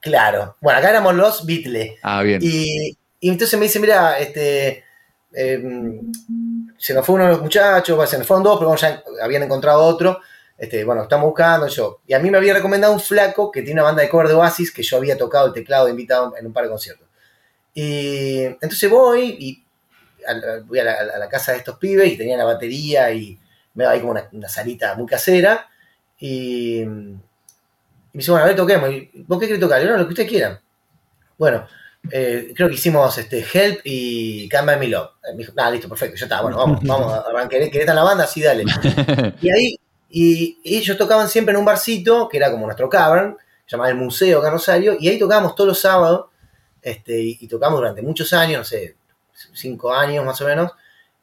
[0.00, 0.56] Claro.
[0.62, 1.98] Bueno, acá éramos los Beatles.
[2.02, 2.40] Ah, bien.
[2.42, 4.82] Y, entonces me dice, mira, este,
[5.34, 6.10] em,
[6.78, 9.82] se nos fue uno de los muchachos, se nos fueron dos, pero ya habían encontrado
[9.82, 10.20] otro.
[10.62, 12.02] Este, bueno, estamos buscando yo.
[12.06, 14.34] Y a mí me había recomendado un flaco que tiene una banda de cover de
[14.34, 17.08] Oasis que yo había tocado el teclado de invitado en un par de conciertos.
[17.74, 19.64] Y entonces voy y
[20.66, 23.36] voy a la, casa de estos pibes y tenía la batería y
[23.74, 25.68] me daba ahí como una, salita muy casera.
[26.20, 27.18] Y, me
[28.12, 28.88] dice, bueno, a ver, toquemos.
[29.26, 29.82] ¿Vos qué querés tocar?
[29.82, 30.60] Yo, no, lo que ustedes quieran.
[31.38, 31.66] Bueno,
[32.08, 35.10] eh, creo que hicimos este, Help y Canva Me Love.
[35.32, 38.04] Me dijo, ah, listo, perfecto, ya está, bueno, vamos, vamos, a ¿querés, estar en la
[38.04, 38.28] banda?
[38.28, 38.62] Sí, dale.
[39.42, 39.76] Y ahí
[40.14, 44.42] y, ellos tocaban siempre en un barcito, que era como nuestro cavern, llamado el Museo
[44.42, 46.26] Carrosario, y ahí tocábamos todos los sábados,
[46.82, 48.96] este, y, tocamos durante muchos años, no sé,
[49.54, 50.72] cinco años más o menos,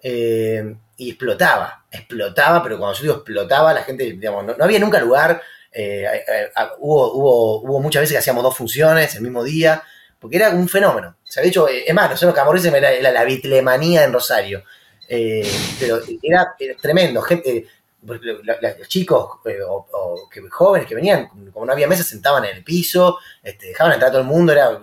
[0.02, 5.00] eh, y explotaba, explotaba, pero cuando yo digo explotaba, la gente, digamos, no, había nunca
[5.00, 5.40] lugar,
[5.72, 6.50] eh, eh,
[6.80, 9.84] hubo, hubo, hubo muchas veces que hacíamos dos funciones el mismo día,
[10.20, 11.16] porque era un fenómeno.
[11.24, 11.50] O sea, de
[11.86, 14.64] es más, nosotros Camorrices era, era la bitlemanía en Rosario.
[15.08, 17.22] pero era, tremendo.
[17.22, 17.66] Gente,
[18.02, 22.64] los chicos eh, o, que, jóvenes que venían, como no había mesa, sentaban en el
[22.64, 24.80] piso, este, dejaban entrar a todo el mundo, era,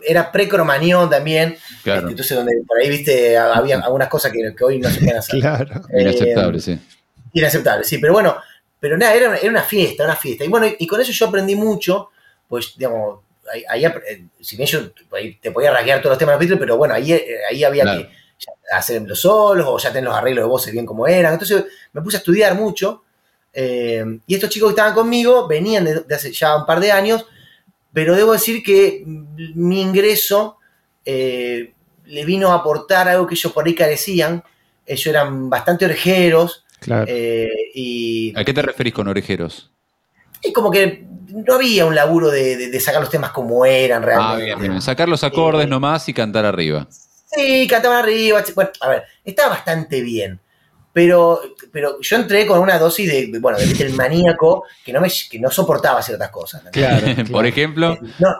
[0.00, 1.56] era pre-cromañón también.
[1.76, 5.40] Este, entonces, donde por ahí, viste, había algunas cosas que, hoy no se pueden hacer.
[5.40, 5.82] Claro.
[5.92, 6.78] Eh, inaceptable, sí.
[7.32, 8.36] Inaceptable, sí, pero bueno,
[8.80, 10.44] pero nada, era, era una fiesta, una fiesta.
[10.44, 12.10] Y bueno, y con eso yo aprendí mucho,
[12.48, 13.20] pues, digamos,
[13.68, 14.90] ahí, eh, si bien yo
[15.40, 17.12] te podía rasguear todos los temas de los pero bueno, ahí,
[17.50, 18.10] ahí había que
[18.72, 21.32] hacer los solos o ya tener los arreglos de voces bien como eran.
[21.32, 23.02] Entonces me puse a estudiar mucho.
[23.52, 27.26] Eh, y estos chicos que estaban conmigo venían de, hace ya un par de años,
[27.92, 30.58] pero debo decir que mi ingreso
[31.04, 31.72] eh,
[32.04, 34.42] le vino a aportar algo que ellos por ahí carecían.
[34.86, 36.64] Ellos eran bastante orejeros.
[37.06, 39.70] Eh, y, ¿A qué te referís con orejeros?
[40.42, 44.52] Y como que no había un laburo de, sacar los temas como eran realmente.
[44.52, 46.86] Ah, bien, Sacar los acordes nomás y cantar arriba.
[47.30, 48.42] Sí, cantaban arriba.
[48.54, 50.40] Bueno, a ver, estaba bastante bien.
[50.92, 55.38] Pero, pero yo entré con una dosis de, bueno, de maníaco que no, me, que
[55.38, 56.62] no soportaba ciertas cosas.
[56.72, 57.92] Claro, Por ejemplo.
[57.92, 58.34] Eh, no,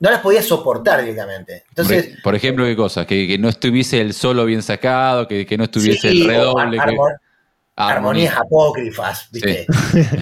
[0.00, 1.64] no las podía soportar directamente.
[1.70, 3.06] Entonces, por, ejemplo, ¿qué cosas?
[3.06, 6.78] Que, no estuviese el solo bien sacado, que, no estuviese el redoble.
[7.74, 9.66] armonías apócrifas, ¿viste?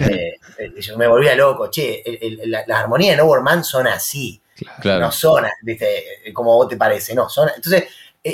[0.09, 1.68] Eh, eh, yo me volvía loco.
[1.70, 2.02] Che,
[2.46, 4.40] las armonías de No son así.
[4.81, 5.07] Claro.
[5.07, 6.33] No son, ¿viste?
[6.33, 7.29] Como vos te parece, no.
[7.29, 7.85] Son, entonces,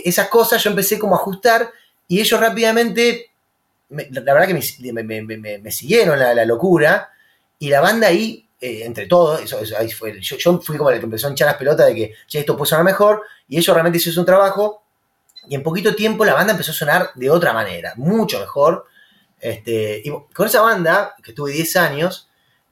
[0.05, 1.71] esas cosas yo empecé como a ajustar
[2.09, 3.31] y ellos rápidamente,
[3.89, 7.11] la verdad que me, siguieron la, locura
[7.59, 9.59] y la banda ahí, eh, entre todos, eso,
[9.97, 12.57] fue, yo, fui como el que empezó a hinchar las pelotas de que che, esto
[12.57, 14.83] puede sonar mejor y ellos realmente hicieron un trabajo
[15.49, 18.87] y en poquito tiempo la banda empezó a sonar de otra manera, mucho mejor.
[19.39, 22.29] Este, y con esa banda, que estuve 10 años,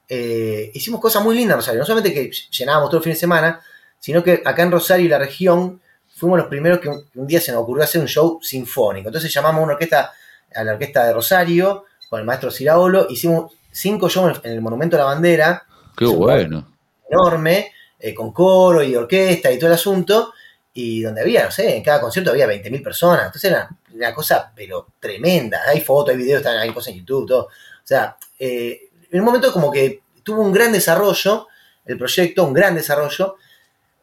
[0.07, 1.79] eh, hicimos cosas muy lindas en Rosario.
[1.79, 3.61] No solamente que llenábamos todo el fin de semana,
[3.99, 5.81] sino que acá en Rosario y la región
[6.21, 9.09] fuimos los primeros que un, día se nos ocurrió hacer un show sinfónico.
[9.09, 10.13] Entonces llamamos a una orquesta,
[10.53, 14.97] a la orquesta de Rosario, con el maestro Ciraolo, hicimos cinco shows en el Monumento
[14.97, 15.65] a la Bandera.
[15.97, 16.67] Qué bueno.
[17.09, 20.31] Enorme, eh, con coro y orquesta y todo el asunto,
[20.73, 23.25] y donde había, no sé, en cada concierto había 20.000 personas.
[23.25, 25.61] Entonces era una cosa, pero tremenda.
[25.67, 27.45] Hay fotos, hay videos, hay cosas en YouTube, todo.
[27.45, 27.49] O
[27.83, 31.47] sea, eh, en un momento como que tuvo un gran desarrollo
[31.85, 33.37] el proyecto, un gran desarrollo,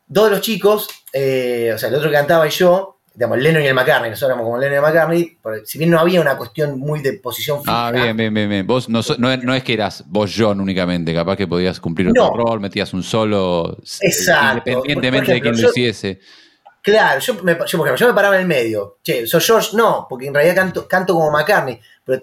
[0.06, 3.44] dos de los chicos, eh, o sea, el otro que cantaba y yo, digamos, el
[3.44, 6.20] Lennon y el McCartney, nosotros éramos como Lennon y el McCartney, si bien no había
[6.20, 7.88] una cuestión muy de posición fija.
[7.88, 8.66] Ah, bien, bien, bien, bien.
[8.66, 12.60] Vos no, no, es que eras vos John únicamente, capaz que podías cumplir otro rol,
[12.60, 14.70] metías un solo, Exacto.
[14.70, 16.20] independientemente de quién lo hiciese.
[16.80, 18.98] Claro, yo me, yo, por ejemplo, yo me paraba en el medio.
[19.02, 21.78] Che, soy George, no, porque en realidad canto, canto como McCartney,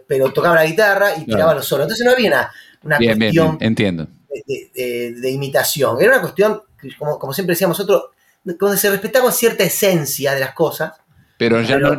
[0.07, 1.85] pero, tocaba la guitarra y tiraba los solos.
[1.85, 2.51] Entonces no había una,
[2.83, 4.07] una cuestión entiendo.
[4.47, 6.01] de, imitación.
[6.01, 6.61] Era una cuestión
[6.97, 8.11] como, siempre decíamos nosotros,
[8.45, 10.93] donde se respetaba cierta esencia de las cosas.
[11.37, 11.95] Pero ya no,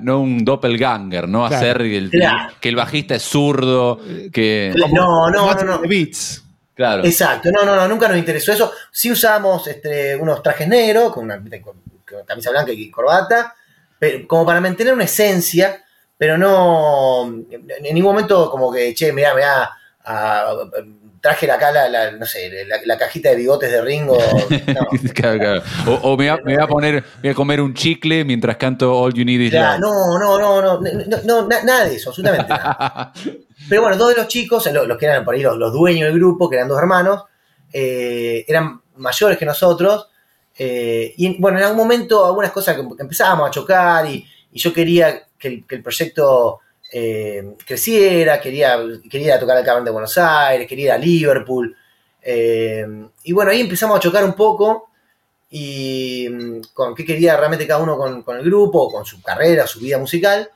[0.00, 1.44] no, un doppelganger, ¿no?
[1.44, 2.10] Hacer el,
[2.60, 4.00] que el bajista es zurdo,
[4.32, 4.72] que...
[4.92, 5.80] No, no, no, no.
[5.80, 6.44] Beats.
[6.74, 7.04] Claro.
[7.04, 8.72] Exacto, no, no, no, nunca nos interesó eso.
[8.90, 11.42] Sí usábamos este, unos trajes negros, con una
[12.24, 13.54] camisa blanca y corbata,
[13.98, 15.84] pero como para mantener una esencia,
[16.16, 19.70] pero no en ningún momento como que, che, mirá, mirá,
[20.04, 20.54] a,
[21.20, 22.50] traje acá la, no sé,
[22.84, 24.18] la, cajita de bigotes de Ringo.
[26.02, 29.40] O, me, va, a poner, voy a comer un chicle mientras canto All You Need
[29.40, 29.78] Is Love.
[29.78, 30.80] No, no, no, no,
[31.24, 33.12] no, nada de eso, absolutamente nada.
[33.68, 36.48] Pero bueno, dos de los chicos, los, que eran por ahí los, dueños del grupo,
[36.48, 37.24] que eran dos hermanos,
[37.72, 40.08] eh, eran mayores que nosotros.
[40.58, 45.28] Eh, y bueno, en algún momento algunas cosas que, empezábamos a chocar y, yo quería
[45.38, 46.60] que el proyecto
[46.92, 48.78] eh, creciera, quería,
[49.08, 51.76] quería tocar al Cavern de Buenos Aires, quería ir a Liverpool.
[52.22, 52.84] Eh,
[53.24, 54.90] y bueno, ahí empezamos a chocar un poco
[55.50, 59.80] y mm, con qué quería realmente cada uno con, el grupo, con su carrera, su
[59.80, 60.50] vida musical.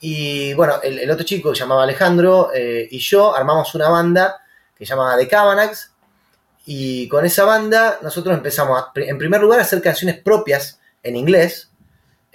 [0.00, 4.42] Y bueno, el, otro chico que se llamaba Alejandro eh, y yo armamos una banda
[4.76, 5.92] que se llamaba The Cavanax.
[6.66, 11.70] Y con esa banda nosotros empezamos, en primer lugar, a hacer canciones propias en inglés.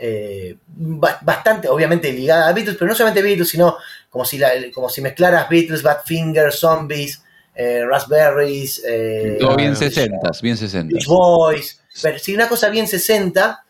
[0.02, 3.76] Eh, ba- bastante, obviamente, ligada a Beatles, pero no solamente Beatles, sino
[4.10, 7.22] como si, la- como si mezclaras Beatles, Badfinger, Zombies,
[7.54, 8.82] eh, Raspberries.
[8.88, 10.94] eh, Todo bien Ah, 60, bien 60.
[10.94, 13.64] Beach Boys, pero sí, una cosa bien 60,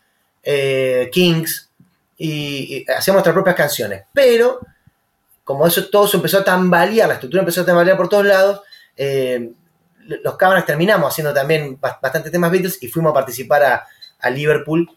[0.44, 1.68] eh, Kings,
[2.16, 4.02] y, y hacíamos nuestras propias canciones.
[4.12, 4.60] Pero,
[5.42, 8.60] como eso todo se empezó a tambalear, la estructura empezó a tambalear por todos lados,
[8.96, 9.50] eh,
[10.22, 13.86] los cámaras terminamos haciendo también ba- bastante temas Beatles y fuimos a participar a,
[14.20, 14.88] a Liverpool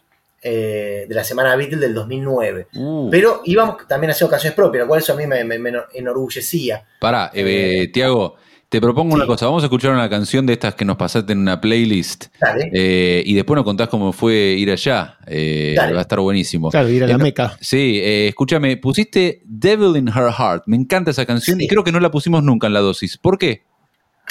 [0.46, 2.66] eh, de la semana Beatles del 2009.
[2.74, 5.72] Uh, Pero íbamos también haciendo canciones propias, lo cual eso a mí me, me- me
[5.94, 6.84] enorgullecía.
[7.00, 8.36] Pará, eh, Tiago,
[8.68, 9.46] te propongo una cosa.
[9.46, 12.26] Vamos a escuchar una canción de estas que nos pasaste en una playlist.
[12.40, 12.70] Dale.
[12.74, 15.16] eh, y después nos contás cómo fue ir allá.
[15.26, 15.92] Eh, Dale.
[15.94, 16.70] va a estar buenísimo.
[16.70, 17.56] Claro, ir a la Eh, Meca.
[17.60, 20.64] Sí, eh, escúchame, pusiste Devil in Her Heart.
[20.66, 21.64] Me encanta esa canción Sí.
[21.64, 23.16] y creo que no la pusimos nunca en la dosis.
[23.16, 23.62] ¿Por qué?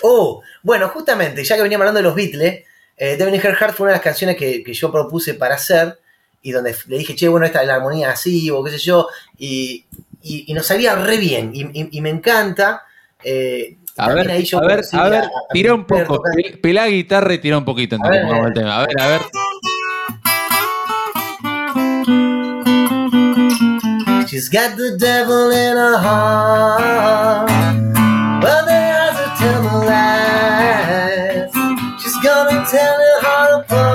[0.03, 2.64] Oh, bueno, justamente, ya que veníamos hablando de los Beatles,
[2.97, 5.55] eh, Devil in Her Heart fue una de las canciones que, que yo propuse para
[5.55, 5.99] hacer
[6.44, 9.08] y donde le dije, che, bueno, esta es la armonía así o qué sé yo,
[9.38, 9.86] y,
[10.22, 12.84] y, y nos salía re bien y, y- me encanta.
[13.24, 15.24] eh, A ver, ahí yo a ver, a ver,
[15.54, 16.22] tira un poco.
[16.22, 17.96] Pel- Pelá guitarra y tira un poquito.
[18.04, 18.76] A ver, entonces, al tema.
[18.82, 19.22] A ver, a ver.
[24.28, 27.48] She's got the devil in her heart,
[28.41, 31.54] but the eyes are tell the lies.
[32.02, 33.93] She's gonna tear your heart apart.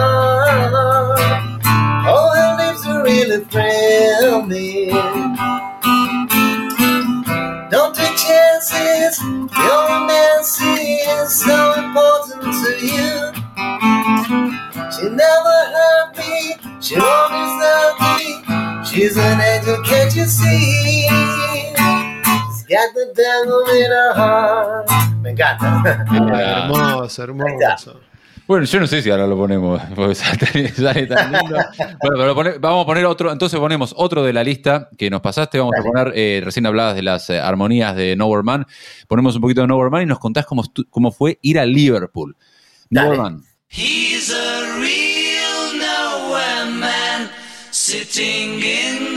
[4.49, 4.91] Me.
[7.71, 9.21] Don't take chances.
[9.23, 13.33] Your romance is so important to you.
[14.95, 16.57] She never hurt me.
[16.81, 18.85] She always loved me.
[18.89, 21.07] She's an angel, can't you see?
[21.07, 24.89] She's got the devil in her heart.
[25.23, 26.07] Me encanta.
[26.09, 28.08] Hermoso, hermoso.
[28.49, 31.55] Bueno, yo no sé si ahora lo ponemos, porque sale, sale tan lindo.
[31.55, 35.11] Bueno, pero lo pone- vamos a poner otro, entonces ponemos otro de la lista que
[35.11, 38.67] nos pasaste, vamos a poner, eh, recién hablabas de las eh, armonías de Nowhere Man,
[39.07, 42.37] ponemos un poquito de Nowhere Man y nos contás cómo, cómo fue ir a Liverpool.
[42.89, 43.09] Dale.
[43.11, 43.43] Nowhere Man.
[43.71, 47.29] He's a real nowhere man,
[47.71, 49.08] sitting in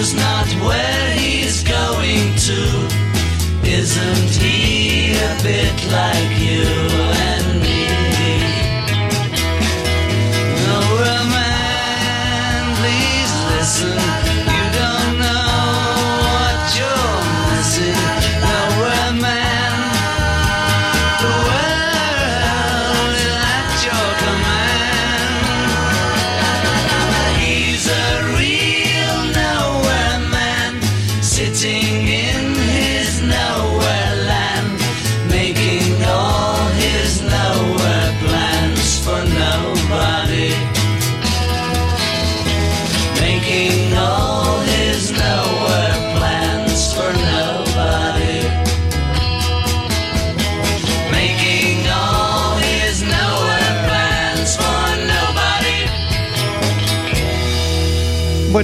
[0.00, 2.60] knows not where he's going to.
[3.68, 6.39] Isn't he a bit like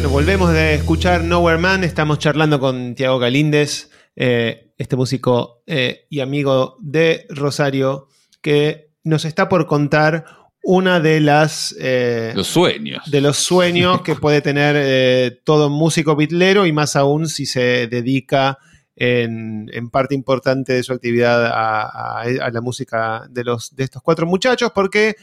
[0.06, 1.82] Bueno, volvemos de escuchar Nowhere Man.
[1.82, 8.06] Estamos charlando con Tiago Galíndez, eh, este músico eh, y amigo de Rosario,
[8.40, 10.24] que nos está por contar
[10.62, 13.10] una de las eh, Los sueños.
[13.10, 18.58] de los sueños que puede tener todo músico bitlero y más aún si se dedica
[18.94, 23.82] en, en parte importante de su actividad a, a- a la música de, los, de
[23.84, 25.16] estos cuatro muchachos, porque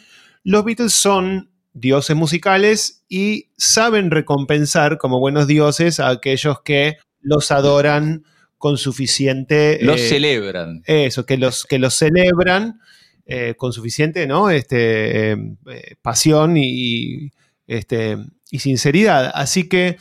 [0.44, 7.52] los Beatles son dioses musicales y saben recompensar como buenos dioses a aquellos que los
[7.52, 8.24] adoran
[8.58, 9.80] con suficiente...
[9.82, 10.84] Los eh, celebran.
[10.86, 12.80] eso, que los, que los celebran
[13.26, 14.50] eh, con suficiente ¿no?
[14.50, 17.32] este, eh, eh, pasión y,
[17.68, 18.18] este,
[18.52, 19.32] y sinceridad.
[19.34, 19.98] Así que,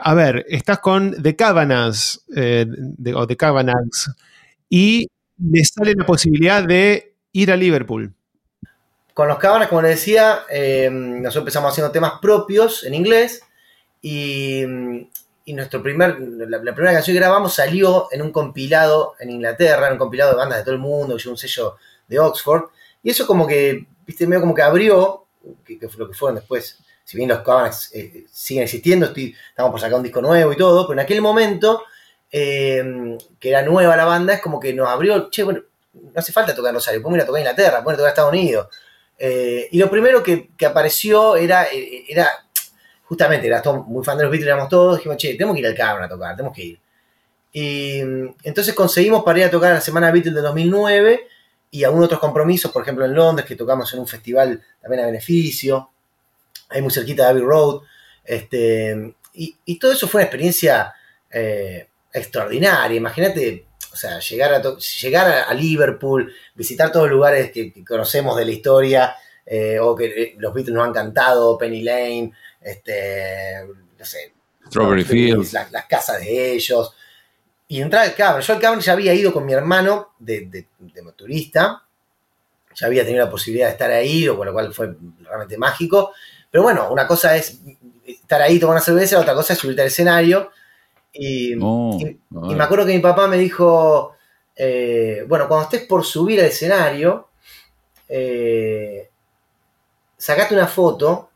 [0.00, 4.10] a ver, estás con The Cabanas, eh, de- o The Cabanas,
[4.68, 8.14] y le sale la posibilidad de ir a Liverpool.
[9.14, 13.42] Con los Cabanas, como les decía, eh, nosotros empezamos haciendo temas propios en inglés
[14.02, 14.64] y,
[15.44, 19.92] y nuestro primer, la, primera canción que grabamos salió en un compilado en Inglaterra, en
[19.94, 21.76] un compilado de bandas de todo el mundo, un sello
[22.08, 22.64] de Oxford.
[23.02, 25.26] Y eso como que, viste, medio como que abrió,
[25.64, 26.78] que, fue lo que fueron después.
[27.04, 30.86] Si bien los Cabanas eh, siguen existiendo, estamos por sacar un disco nuevo y todo,
[30.86, 31.84] pero en aquel momento,
[32.32, 35.60] eh, que era nueva la banda, es como que nos abrió, che, bueno,
[35.92, 38.32] no hace falta tocar Rosario, podemos ir a tocar Inglaterra, podemos ir a tocar Estados
[38.32, 38.68] Unidos.
[39.18, 42.28] Eh, y lo primero que, apareció era, eh, era,
[43.04, 45.66] justamente, era todo muy fan de los Beatles, éramos todos, dijimos, che, tenemos que ir
[45.66, 46.80] al Cabra a tocar, tenemos que ir.
[47.52, 51.28] Y mm, entonces conseguimos para ir a tocar la Semana Beatles de 2009
[51.70, 55.06] y algunos otros compromisos, por ejemplo en Londres, que tocamos en un festival también a
[55.06, 55.90] beneficio,
[56.68, 57.82] ahí muy cerquita de Abbey Road.
[58.24, 60.94] Este, y, y todo eso fue una experiencia
[61.30, 62.96] eh, extraordinaria.
[62.96, 64.60] Imagínate, o sea, llegar a,
[65.00, 69.14] llegar a, a Liverpool, visitar todos los lugares que, que conocemos de la historia,
[69.46, 73.64] eh, o que eh, los Beatles nos han cantado, Penny Lane, este,
[73.98, 74.34] no sé,
[74.66, 75.52] Strawberry Fields.
[75.52, 76.92] las, las casas de ellos.
[77.68, 78.42] Y entrar al Cavern.
[78.44, 80.66] Yo al Cavern ya había ido con mi hermano de, de.
[82.76, 86.12] Ya había tenido la posibilidad de estar ahí, lo- con lo cual fue realmente mágico.
[86.50, 87.58] Pero bueno, una cosa es
[88.06, 90.50] estar ahí, tomar una cerveza, otra cosa es subirte al escenario.
[91.14, 92.18] Y, No, y-
[92.54, 94.14] me acuerdo que mi papá me dijo,
[94.56, 97.28] eh, bueno, cuando estés por subir al escenario,
[98.08, 99.08] eh,
[100.18, 101.30] sacate una foto,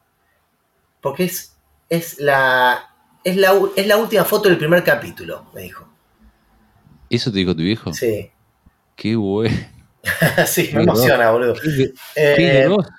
[1.01, 1.57] porque es,
[1.89, 2.91] es, la,
[3.25, 5.87] es, la, es la última foto del primer capítulo, me dijo.
[7.11, 7.93] ¿Eso te dijo tu viejo?
[7.95, 8.31] Sí,
[8.97, 9.57] Qué bueno.
[10.47, 11.55] sí, me emociona, boludo.
[11.55, 12.91] Qué, Eh, qué groso.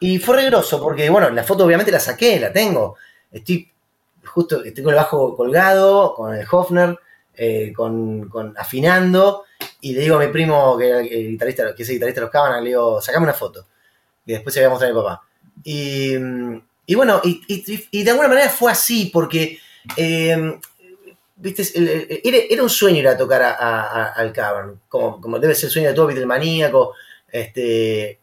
[0.00, 2.96] Y fue regroso porque, bueno, la foto obviamente la saqué, la tengo.
[3.32, 3.70] Estoy
[4.38, 6.96] justo, estoy con el bajo colgado, con el Hofner,
[7.34, 9.46] eh, con, afinando,
[9.80, 12.26] y le digo a mi primo, que, era el guitarrista, que es el guitarrista de
[12.26, 13.66] los Cabanas, le digo, sacame una foto.
[14.24, 15.22] Y después se la voy a mostrar a mi papá.
[15.64, 19.58] Y, bueno, y, de alguna manera fue así, porque,
[19.96, 20.60] eh,
[22.22, 25.88] era, un sueño ir a tocar a- al Cavern, como, como debe ser el sueño
[25.88, 26.94] de todo Beatlemaníaco,
[27.32, 28.20] este,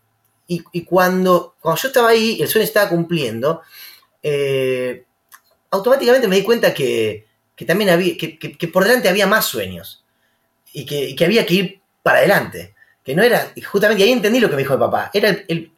[0.47, 3.63] y, cuando, cuando yo estaba ahí el sueño estaba cumpliendo,
[4.24, 5.05] eh,
[5.76, 10.03] automáticamente me di cuenta que, que también había, que, por delante había más sueños
[10.73, 12.73] y que, había que ir para adelante.
[13.03, 15.71] Que no era, justamente ahí entendí lo que me dijo mi papá, era el,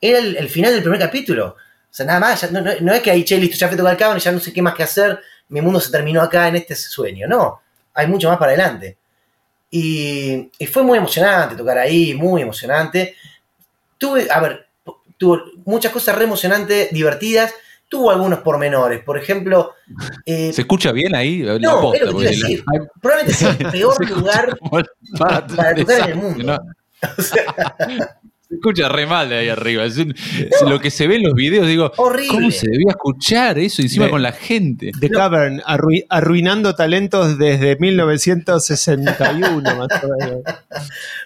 [0.00, 1.56] era el, final del primer capítulo.
[1.56, 3.96] O sea, nada más, ya no, no- es que ahí, che, listo, ya fui el
[3.96, 5.18] cable, ya no sé qué más que hacer,
[5.48, 7.26] mi mundo se terminó acá en este sueño.
[7.26, 7.62] No,
[7.94, 8.98] hay mucho más para adelante.
[9.70, 13.16] Y, fue muy emocionante tocar ahí, muy emocionante.
[13.98, 14.68] Tuve, a ver,
[15.16, 17.52] tuvo muchas cosas re emocionantes, divertidas.
[17.88, 19.02] Tuvo algunos pormenores.
[19.04, 19.74] Por ejemplo,
[20.24, 21.42] eh, ¿Se escucha bien ahí?
[21.42, 22.64] La no, posta, es lo que te iba a porque decir.
[22.72, 24.58] la- probablemente sea el peor lugar
[25.18, 26.44] para tocar en el mundo.
[26.44, 26.58] ¿no?
[27.18, 27.76] O sea,
[28.48, 29.84] Se escucha re mal de ahí arriba.
[29.84, 32.28] Es un- es lo que se ve en los videos, digo, horrible.
[32.30, 34.92] ¿cómo se debía escuchar eso encima De- con la gente?
[34.98, 40.42] The Cavern, arrui- arruinando talentos desde 1961, más o menos.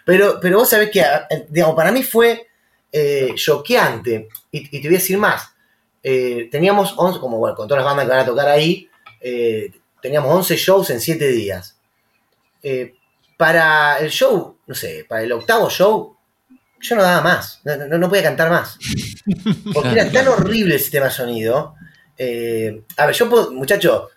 [0.05, 2.47] Pero, pero vos sabés que, eh, digamos, para mí fue
[2.93, 4.29] eh, choqueante.
[4.51, 5.55] Y, y te voy a decir más.
[6.03, 8.89] Eh, teníamos 11, como bueno, con todas las bandas que van a tocar ahí,
[9.21, 9.71] eh,
[10.01, 11.77] teníamos 11 shows en 7 días.
[12.63, 12.95] Eh,
[13.37, 16.17] para el show, no sé, para el octavo show,
[16.81, 17.61] yo no daba más.
[17.65, 18.79] No, no, no podía cantar más.
[19.75, 21.75] Porque era tan horrible el sistema de sonido.
[22.97, 24.09] A ver, yo puedo, muchacho,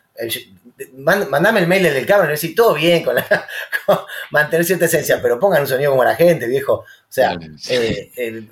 [0.97, 3.25] mandame el mail del cabrón y decir todo bien con, la,
[3.85, 3.99] con
[4.31, 6.73] mantener cierta esencia, pero pongan un sonido como la gente, viejo.
[6.73, 7.33] O sea,
[8.15, 8.49] el-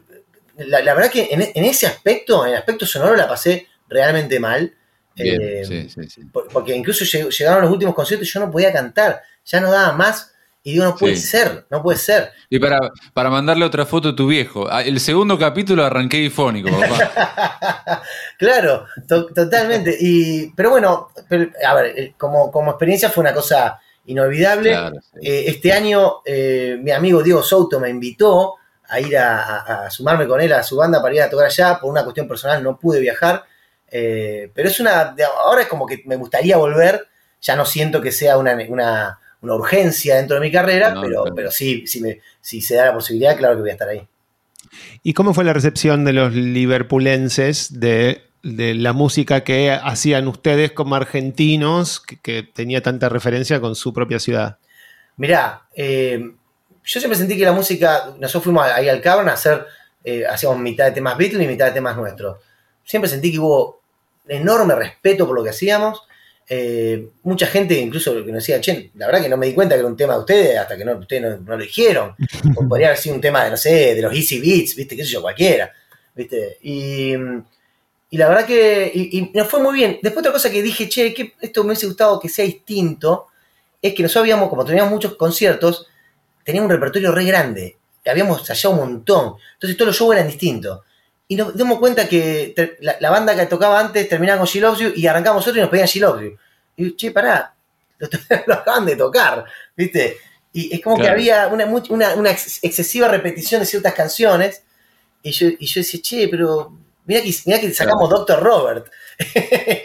[0.58, 4.40] la, la verdad que en, en ese aspecto, en el aspecto sonoro, la pasé realmente
[4.40, 4.74] mal.
[5.16, 6.22] Bien, Eh, sí, sí, sí.
[6.32, 9.72] por- porque incluso lleg- llegaron los últimos conciertos y yo no podía cantar, ya no
[9.72, 10.30] daba más.
[10.64, 12.30] Y digo, no puede ser, no puede ser.
[12.48, 12.78] Y para,
[13.14, 14.68] para mandarle otra foto a tu viejo.
[14.70, 18.04] Ah, El segundo capítulo arranqué difónico, papá.
[18.38, 19.96] Claro, to- totalmente.
[20.00, 24.70] Y, pero bueno, pero, a ver, eh, como, como experiencia fue una cosa inolvidable.
[24.70, 24.98] Claro.
[25.22, 28.56] Eh, este año eh, mi amigo Diego Souto me invitó
[28.92, 31.48] a ir a, a- a sumarme con él a su banda para ir a tocar
[31.48, 31.80] allá.
[31.80, 33.44] Por una cuestión personal no pude viajar.
[33.90, 35.16] Eh, pero es una.
[35.46, 37.08] Ahora es como que me gustaría volver.
[37.42, 41.24] Ya no siento que sea una, una- una urgencia dentro de mi carrera, No, pero,
[41.36, 44.08] pero sí, si, me, si se da la posibilidad, claro que voy a estar ahí.
[45.02, 50.72] ¿Y cómo fue la recepción de los liverpulenses de, de la música que hacían ustedes
[50.74, 54.58] como argentinos, que, que tenía tanta referencia con su propia ciudad?
[55.18, 56.32] Mirá, eh,
[56.84, 59.66] yo siempre sentí que la música, nosotros fuimos ahí al Cavern a hacer,
[60.04, 62.38] eh, hacíamos mitad de temas Beatles y mitad de temas nuestros.
[62.84, 63.82] Siempre sentí que hubo
[64.28, 66.02] enorme respeto por lo que hacíamos.
[66.50, 69.76] Eh, mucha gente incluso que nos decía, che, la verdad que no me di cuenta
[69.76, 72.16] que era un tema de ustedes hasta que no, ustedes no, no lo dijeron.
[72.58, 75.04] O podría haber sido un tema de, no sé, de los Easy Beats, viste, qué
[75.06, 75.72] sé yo, cualquiera.
[76.16, 76.58] ¿Viste?
[76.62, 77.14] Y,
[78.10, 80.00] y la verdad que y, y nos fue muy bien.
[80.02, 83.28] Después otra cosa que dije, che, que esto me hubiese gustado que sea distinto,
[83.82, 85.88] es que nosotros habíamos, como teníamos muchos conciertos,
[86.44, 87.78] teníamos un repertorio re grande.
[88.06, 89.36] Habíamos ensayado un montón.
[89.54, 90.80] Entonces todos los shows eran distintos.
[91.28, 94.80] Y nos dimos cuenta que la, la banda que tocaba antes terminaba con She Loves
[94.80, 96.38] You y arrancamos nosotros y nos pedían She Loves You.
[96.76, 97.54] Y yo, che, pará,
[98.00, 98.10] lo,
[98.48, 99.46] lo acaban de tocar,
[99.78, 100.18] ¿viste?
[100.54, 101.16] Y es como que Claro.
[101.18, 104.64] había una, una, una ex- excesiva repetición de ciertas canciones.
[105.24, 106.74] Y yo, y yo decía, che, pero
[107.06, 108.42] mirá que, mirá que sacamos Dr.
[108.42, 108.92] Robert.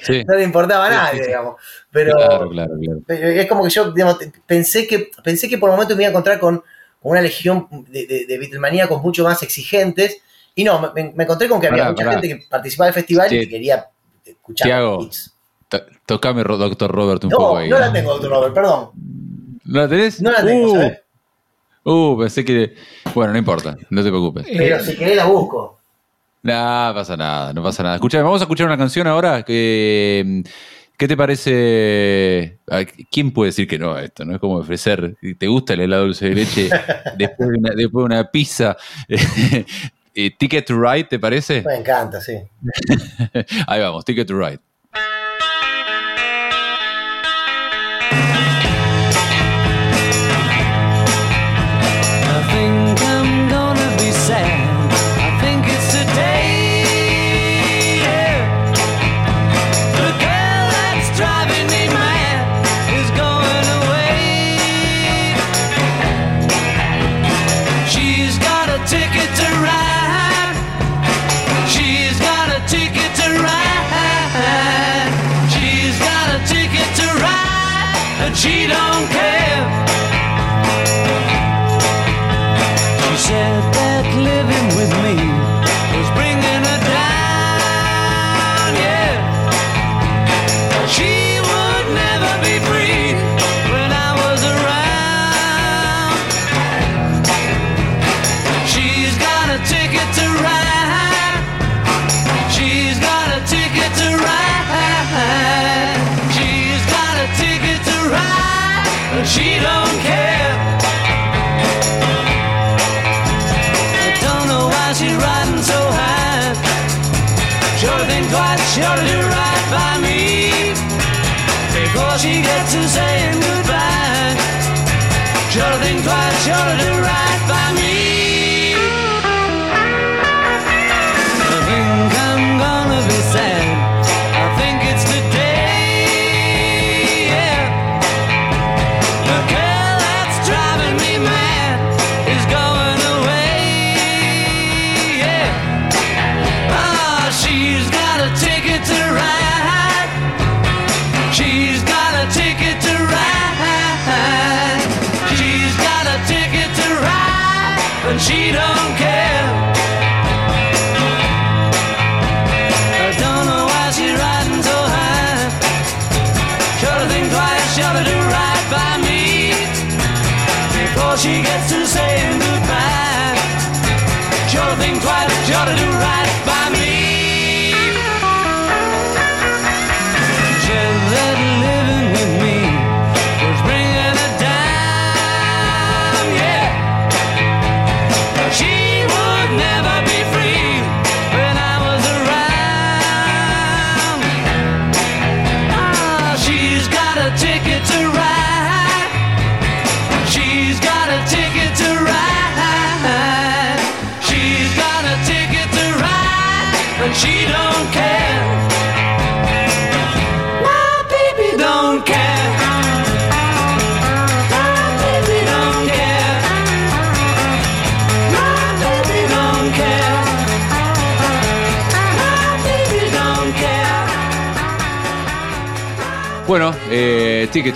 [0.02, 0.24] Sí.
[0.28, 1.56] no le importaba a nadie, sí, digamos.
[1.90, 3.00] Pero, Claro, claro, claro.
[3.06, 6.08] pero es como que yo digamos, pensé que pensé que por el momento me iba
[6.08, 6.62] a encontrar con,
[7.02, 10.18] una legión de, de, de Beatlemaníacos mucho más exigentes.
[10.56, 12.20] Y no, me, me encontré con que había mucha pará.
[12.20, 13.86] gente que participaba del festival y que quería
[14.24, 15.32] escuchar Tiago, hits.
[16.06, 17.68] Tocame, doctor Robert, un poco ahí.
[17.68, 18.30] no la tengo, Dr.
[18.30, 18.90] Robert, perdón.
[19.64, 20.20] ¿No la tenés?
[20.22, 20.98] No la tengo, Uh, ¿sabes?
[21.84, 22.74] uh, pensé que.
[23.14, 24.46] Bueno, no importa, no te preocupes.
[24.50, 25.75] Pero Eh, si querés la busco.
[26.46, 27.94] No pasa nada, no pasa nada.
[27.96, 30.42] Escuchame, vamos a escuchar una canción ahora que.
[30.96, 32.58] ¿Qué te parece?
[32.70, 34.24] a- ¿Quién puede decir que no a esto?
[34.24, 34.32] ¿No?
[34.34, 35.14] Es como ofrecer.
[35.38, 36.70] ¿Te gusta el helado dulce de leche
[37.18, 38.76] después de una, después de una pizza?
[40.18, 41.60] Eh, Ticket to Ride, ¿te parece?
[41.60, 42.32] Me encanta, sí.
[43.66, 44.60] Ahí vamos, Ticket to Ride.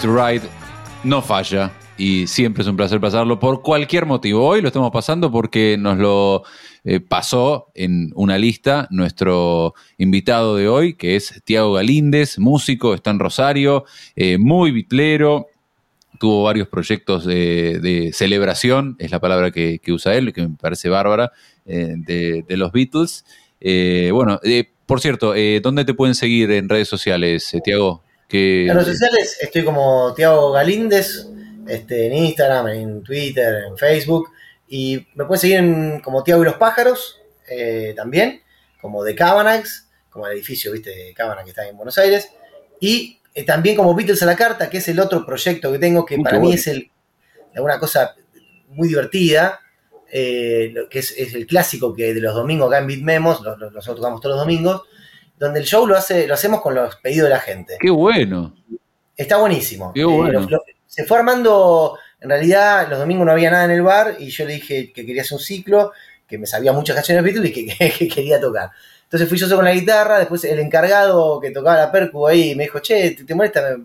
[0.00, 0.42] To Ride
[1.04, 4.46] no falla y siempre es un placer pasarlo por cualquier motivo.
[4.46, 6.44] Hoy lo estamos pasando porque nos lo
[6.84, 13.10] eh, pasó en una lista nuestro invitado de hoy, que es Tiago Galíndez, músico, está
[13.10, 13.84] en Rosario,
[14.16, 15.48] eh, muy bitlero,
[16.18, 21.32] tuvo varios proyectos de, celebración, es la palabra que, usa él, que me parece bárbara,
[21.66, 23.26] eh, de, de los Beatles.
[24.12, 24.40] Bueno,
[24.86, 28.02] por cierto, ¿dónde te pueden seguir en redes sociales, Tiago?
[28.30, 31.26] Que- En redes sociales estoy como Tiago Galíndez,
[31.68, 34.30] este, en Instagram, en Twitter, en Facebook.
[34.68, 38.40] Y me pueden seguir en, como Tiago y los pájaros eh, también,
[38.80, 42.28] como de Cabanax, como el edificio, viste, de Cabanax que está en Buenos Aires.
[42.80, 46.04] Y eh, también como Beatles a la carta, que es el otro proyecto que tengo,
[46.06, 46.90] que para mí es el,
[47.56, 48.14] una cosa
[48.68, 49.60] muy divertida,
[50.12, 53.56] eh, que es, es el clásico que de los domingos acá en Beat Memos, lo-
[53.56, 54.82] lo- nosotros tocamos todos los domingos,
[55.40, 57.76] donde el show lo, hace, lo hacemos con los pedidos de la gente.
[57.80, 58.54] Qué bueno.
[59.16, 59.92] Está buenísimo.
[59.92, 60.38] Qué bueno.
[60.40, 63.82] Eh, lo- lo- se fue armando, en realidad los domingos no había nada en el
[63.82, 65.92] bar y yo le dije que quería hacer un ciclo,
[66.28, 68.70] que me sabía muchas canciones de Beatles y que, que- que quería tocar.
[69.04, 72.54] Entonces fui yo solo con la guitarra, después el encargado que tocaba la percu ahí
[72.54, 73.76] me dijo, che, ¿te, te molesta?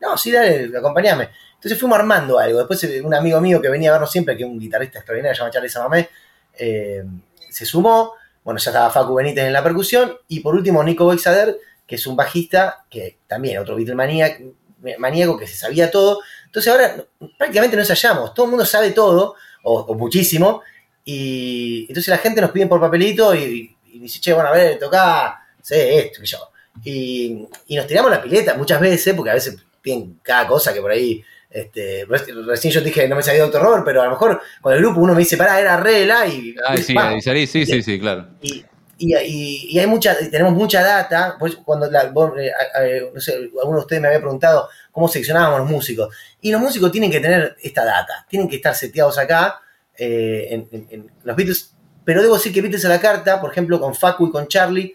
[0.00, 1.30] No, sí, dale, acompañame.
[1.54, 2.58] Entonces fuimos armando algo.
[2.58, 5.34] Después eh, un amigo mío que venía a vernos siempre, que es un guitarrista extraordinario,
[5.34, 6.08] se llama Charlie Samamé,
[6.56, 7.02] eh,
[7.50, 8.12] se sumó.
[8.48, 10.16] Bueno, ya estaba Facu Benítez en la percusión.
[10.26, 15.46] Y por último, Nico Bexader, que es un bajista, que también otro Beatle maníaco, que
[15.46, 16.20] se sabía todo.
[16.46, 17.04] Entonces ahora
[17.36, 19.34] prácticamente no ensayamos, todo el mundo sabe todo,
[19.64, 20.62] o, muchísimo,
[21.04, 25.46] y entonces la gente nos pide por papelito y, dice, che, bueno, a ver, toca,
[25.60, 26.38] sé esto, que yo.
[26.84, 30.92] Y nos tiramos la pileta muchas veces, porque a veces piden cada cosa que por
[30.92, 34.04] ahí, este, re- recién yo te dije que no me sabía Doctor Robert, pero a
[34.04, 36.54] lo mejor con el grupo uno me dice, pará, era regla y...
[36.66, 38.28] Ay, sí, salí, sí, sí, sí, claro.
[38.42, 38.64] Y,
[38.98, 41.36] y, y- y hay mucha, y tenemos mucha data.
[41.38, 45.06] Pues cuando la- vos, eh, eh, no sé, alguno de ustedes me había preguntado cómo
[45.08, 46.14] seleccionábamos los músicos.
[46.40, 49.60] Y los músicos tienen que tener esta data, tienen que estar seteados acá
[49.96, 51.74] eh, en, en- en los Beatles.
[52.04, 54.94] Pero debo decir que Beatles a la carta, por ejemplo, con Facu y con Charlie,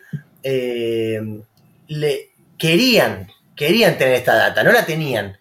[1.88, 5.38] le querían, querían tener esta data, no la tenían.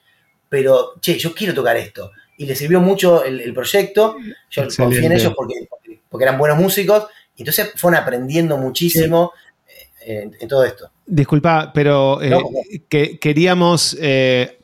[0.53, 2.12] Pero, che, yo quiero tocar esto.
[2.36, 4.16] Y les sirvió mucho el, el proyecto.
[4.50, 5.66] Yo confié en ellos porque,
[6.11, 7.07] porque, eran buenos músicos.
[7.34, 9.32] Y entonces fueron aprendiendo muchísimo
[10.05, 10.90] eh, en, en todo esto.
[11.07, 12.48] Disculpa, pero eh, No, no.
[12.90, 14.59] que queríamos, eh,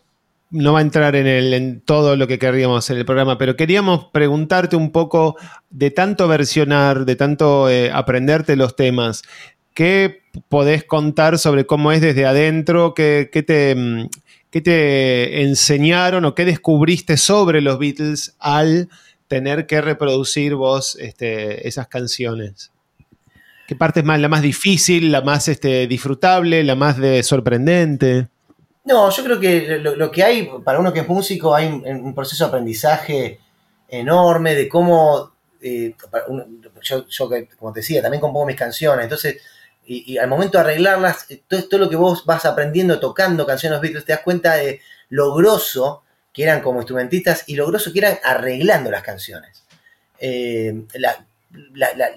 [0.51, 3.57] no va a entrar en, el, en todo lo que querríamos en el programa, pero
[3.57, 5.37] queríamos preguntarte un poco
[5.71, 9.23] de tanto versionar, de tanto eh, aprenderte los temas,
[9.73, 10.21] ¿qué
[10.51, 12.93] podés contar sobre cómo es desde adentro?
[12.93, 14.09] ¿Qué, qué te, mm,
[14.51, 18.89] qué te enseñaron o qué descubriste sobre los Beatles al
[19.29, 22.73] tener que reproducir vos este, esas canciones?
[23.67, 28.29] ¿Qué parte es más, la más difícil, la más este, disfrutable, la más de sorprendente?
[28.85, 32.45] No, yo creo que lo, que hay, para uno que es músico, hay un, proceso
[32.45, 33.39] de aprendizaje
[33.87, 35.33] enorme de cómo.
[35.61, 35.95] eh,
[36.83, 37.29] yo, yo
[37.59, 39.43] como te decía, también compongo mis canciones, entonces,
[39.89, 43.47] y, y al momento de arreglarlas, eh, todo, todo lo que vos vas aprendiendo tocando
[43.47, 47.57] canciones de los Beatles, te das cuenta de lo grosso que eran como instrumentistas y
[47.57, 49.65] lo grosso que eran arreglando las canciones.
[50.21, 51.25] Eh, la,
[51.75, 52.11] la- la-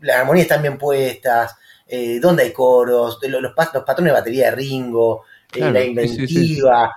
[0.00, 1.54] las armonías están bien puestas,
[1.88, 5.22] eh, dónde hay coros, los, los patrones de batería de Ringo,
[5.54, 6.34] eh, Claro, la sí, sí, sí.
[6.34, 6.96] inventiva,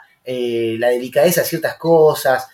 [0.80, 2.48] la delicadeza de ciertas cosas,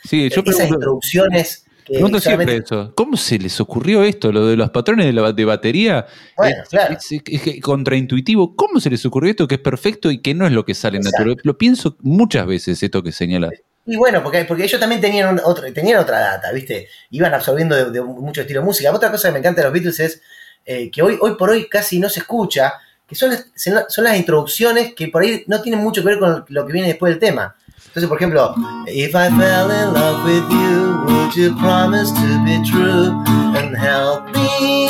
[0.53, 2.93] esas introducciones pregunto siempre solamente- eso.
[2.95, 6.05] ¿Cómo se les ocurrió esto, lo de los patrones de, la, de batería?
[6.37, 6.93] Bueno, es, claro.
[6.95, 8.55] es- es- es contraintuitivo.
[8.55, 10.97] ¿Cómo se les ocurrió esto que es perfecto y que no es lo que sale
[10.97, 11.19] Exacto.
[11.19, 11.37] natural?
[11.43, 13.51] Lo pienso muchas veces esto que señalas.
[13.87, 16.87] Y bueno, porque, porque ellos también tenían, otro, tenían otra data, ¿viste?
[17.11, 18.91] Iban absorbiendo de, de mucho estilo de música.
[18.91, 20.21] Otra cosa que me encanta de los Beatles es
[20.65, 22.73] eh, que hoy, hoy por hoy casi no se escucha,
[23.07, 23.45] que son las,
[23.89, 26.87] son las introducciones que por ahí no tienen mucho que ver con lo que viene
[26.87, 27.55] después del tema.
[27.87, 28.55] Entonces, por ejemplo,
[28.87, 33.11] If I fell in love with you, would you promise to be true
[33.55, 34.89] and help me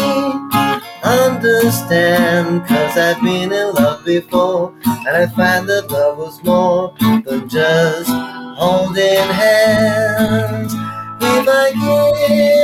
[1.04, 2.66] understand?
[2.68, 6.94] Cause I've been in love before and I find that love was more
[7.26, 8.10] than just
[8.58, 10.74] holding hands.
[11.22, 12.55] If I give...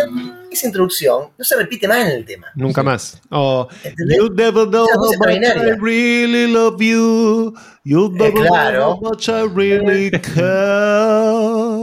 [0.62, 2.45] Esa introducción no se repite más en el tema.
[2.53, 3.20] Nunca más.
[3.32, 4.18] O ¿Entendés?
[4.20, 5.76] You never know how much I extraordinaria.
[5.82, 7.55] really love you.
[7.84, 8.80] You never claro.
[8.80, 11.82] know how much I really care.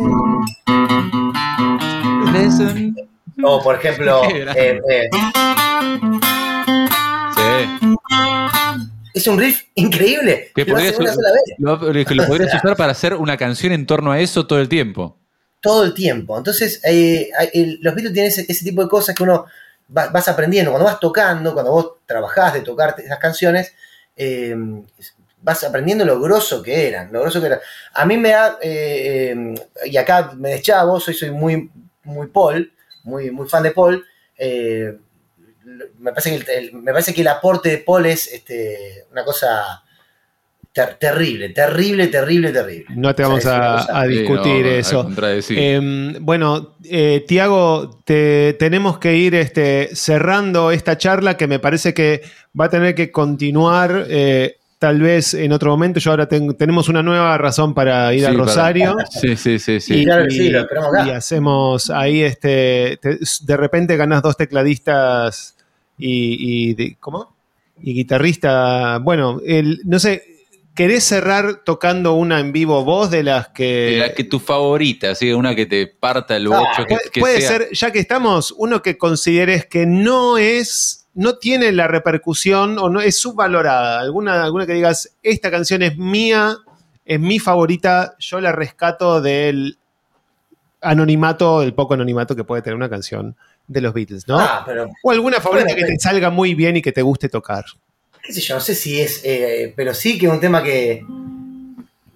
[3.43, 4.22] O por ejemplo,
[4.57, 5.09] eh, eh,
[7.35, 7.95] Sí.
[9.14, 10.51] es un riff increíble.
[10.55, 11.43] Que que lo hace podrías, una sola vez.
[11.59, 14.68] lo- que lo podrías usar para hacer una canción en torno a eso todo el
[14.68, 15.18] tiempo.
[15.61, 16.37] Todo el tiempo.
[16.39, 17.31] Entonces, eh,
[17.81, 19.47] los Beatles tienen ese, tipo de cosas que uno
[19.97, 20.71] va- vas aprendiendo.
[20.71, 23.73] Cuando vas tocando, cuando vos trabajás de tocar esas canciones,
[24.17, 24.55] eh,
[25.41, 27.61] vas aprendiendo lo grosso que eran, lo grosso que eran.
[27.95, 29.55] A mí me da, eh,
[29.87, 31.71] y acá me deschavo, soy, soy muy,
[32.05, 32.73] muy Paul,
[33.05, 34.05] muy, muy fan de Paul.
[35.99, 39.83] me, parece que el- me parece que el aporte de Paul es este, una cosa
[40.73, 42.87] ter- terrible, terrible, terrible, terrible.
[42.97, 45.11] No te vamos a, a Sí, discutir no, eso.
[45.51, 51.95] Eh, bueno, eh, Tiago, te, tenemos que ir este, cerrando esta charla que me parece
[51.95, 52.23] que
[52.59, 55.99] va a tener que continuar eh, tal vez en otro momento.
[55.99, 58.97] Yo ahora tengo- tenemos una nueva razón para ir a Sí, para- Rosario.
[59.11, 59.95] Sí, sí, sí, sí.
[60.01, 61.07] Y, Claro que sí, lo esperamos acá.
[61.09, 65.57] y hacemos ahí, este, te- de repente ganás dos tecladistas
[65.99, 67.35] y, y de- ¿cómo?
[67.83, 68.99] Y guitarrista.
[68.99, 70.23] Bueno, el, no sé,
[70.79, 73.97] ¿querés cerrar tocando una en vivo vos de las que...
[73.99, 75.33] La que tu favorita, ¿sí?
[75.33, 76.87] una que te parta el Ah, bocho.
[76.87, 81.09] que, Puede, que puede sea- ser, ya que estamos, uno que consideres que no es,
[81.14, 83.99] no tiene la repercusión o no es subvalorada.
[83.99, 86.57] Alguna, alguna que digas, esta canción es mía,
[87.05, 89.79] es mi favorita, yo la rescato del
[90.81, 93.35] anonimato, el poco anonimato que puede tener una canción
[93.66, 94.39] de los Beatles, ¿no?
[94.39, 97.03] Ah, pero o alguna favorita bueno, que te pero- salga muy bien y que te
[97.03, 97.64] guste tocar.
[98.29, 101.03] Qué sé yo, no sé si es, eh, pero sí que es un tema que,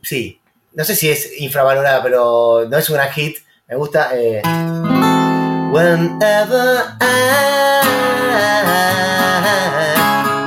[0.02, 0.38] sí,
[0.74, 4.10] no sé si es infravalorada, pero no es un gran hit, me gusta.
[4.14, 4.42] eh,
[5.72, 7.06] Whenever I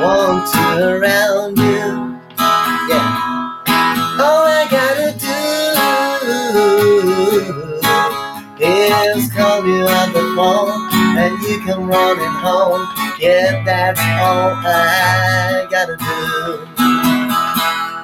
[0.03, 1.81] want to around you,
[2.87, 3.09] yeah,
[4.21, 5.33] all I gotta do
[8.63, 12.85] is call you on the phone and you come running home.
[13.17, 16.67] Yeah, that's all I gotta do.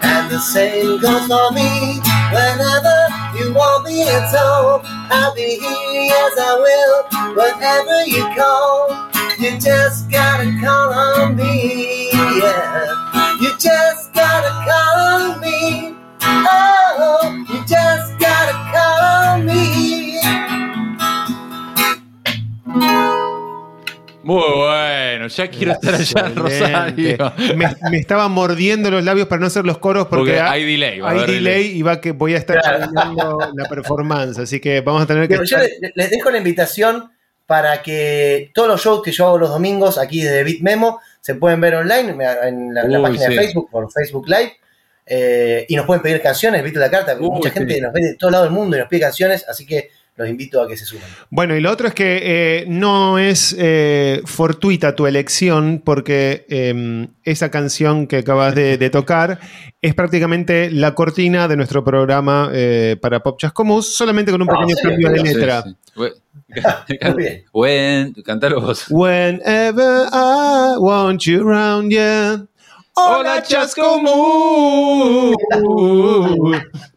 [0.07, 1.99] And the same goes for me.
[2.31, 2.97] Whenever
[3.37, 4.81] you want me at home,
[5.11, 7.35] I'll be here, yes I will.
[7.35, 12.09] Whenever you call, you just gotta call on me.
[12.13, 14.97] Yeah, you just gotta call
[15.35, 15.93] on me.
[16.23, 20.21] Oh, you just gotta call on me.
[24.31, 26.35] Muy bueno, ya quiero estar allá en.
[26.35, 27.33] Rosario.
[27.55, 30.63] Me, me estaba mordiendo los labios para no hacer los coros porque, Porque ha- hay
[30.65, 30.99] delay.
[30.99, 35.03] va hay delay y va que voy a estar terminando la performance, así que vamos
[35.03, 37.11] a tener que Pero yo estar- les dejo la invitación
[37.45, 41.59] para que todos los shows que yo hago los domingos aquí desde Bitmemo se pueden
[41.59, 43.31] ver online en la, en la Uy, página sí.
[43.33, 44.53] de Facebook por Facebook Live.
[45.05, 47.57] eh, y nos pueden pedir canciones, Vito la carta, porque Uy, mucha sí.
[47.59, 50.29] gente nos ve de todo lado del mundo y nos pide canciones, así que los
[50.29, 51.05] invito a que se sumen.
[51.29, 57.07] Bueno, y lo otro es que eh, no es eh, fortuita tu elección, porque eh,
[57.23, 59.39] esa canción que acabas de, de tocar
[59.81, 64.53] es prácticamente la cortina de nuestro programa eh, para Pop Chascomus, solamente con un Ah,
[64.59, 65.29] pequeño ¿en cambio de?
[65.29, 65.63] Sí, letra.
[65.63, 65.75] sí.
[65.95, 66.13] We-
[67.53, 68.13] Muy bien.
[68.25, 68.85] Cantalo vos.
[68.89, 72.43] Whenever I want you around, yeah.
[72.93, 75.33] Hola, Chascomú.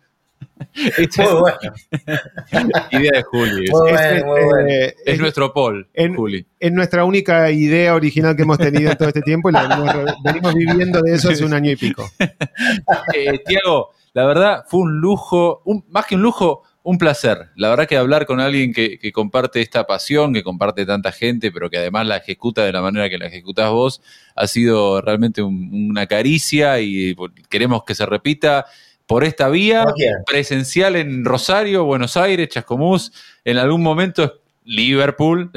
[0.98, 1.58] Esta Muy bueno.
[2.90, 3.70] idea de Juli.
[3.70, 4.68] Muy Es, bueno, muy bueno.
[4.68, 6.46] eh, Es es- nuestro Paul, en- Juli.
[6.58, 9.94] es nuestra única idea original que hemos tenido en todo este tiempo y la venimos,
[10.24, 12.08] venimos viviendo de eso hace un año y pico.
[13.14, 17.48] Eh, Tiago, la verdad fue un lujo, un- más que un lujo, un placer.
[17.56, 21.50] La verdad que hablar con alguien que, que comparte esta pasión, que comparte tanta gente,
[21.50, 24.02] pero que además la ejecuta de la manera que la ejecutas vos,
[24.34, 27.16] ha sido realmente un- una caricia y
[27.48, 28.66] queremos que se repita
[29.06, 29.84] por esta vía,
[30.26, 33.12] presencial en Rosario, Buenos Aires, Chascomús,
[33.44, 35.50] en algún momento Liverpool,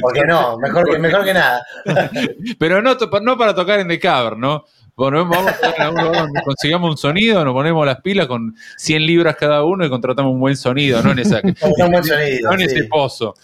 [0.00, 0.58] ¿Por qué no?
[0.58, 1.64] Mejor que, mejor que nada.
[2.58, 2.96] pero no,
[3.38, 4.64] para tocar en The Cavern, ¿no?
[4.96, 9.86] Bueno, vamos a consigamos un sonido, nos ponemos las pilas con 100 libras cada uno
[9.86, 12.50] y contratamos un buen sonido, no en, esa, Un buen sonido.
[12.50, 12.76] no en sí.
[12.76, 13.34] ese pozo.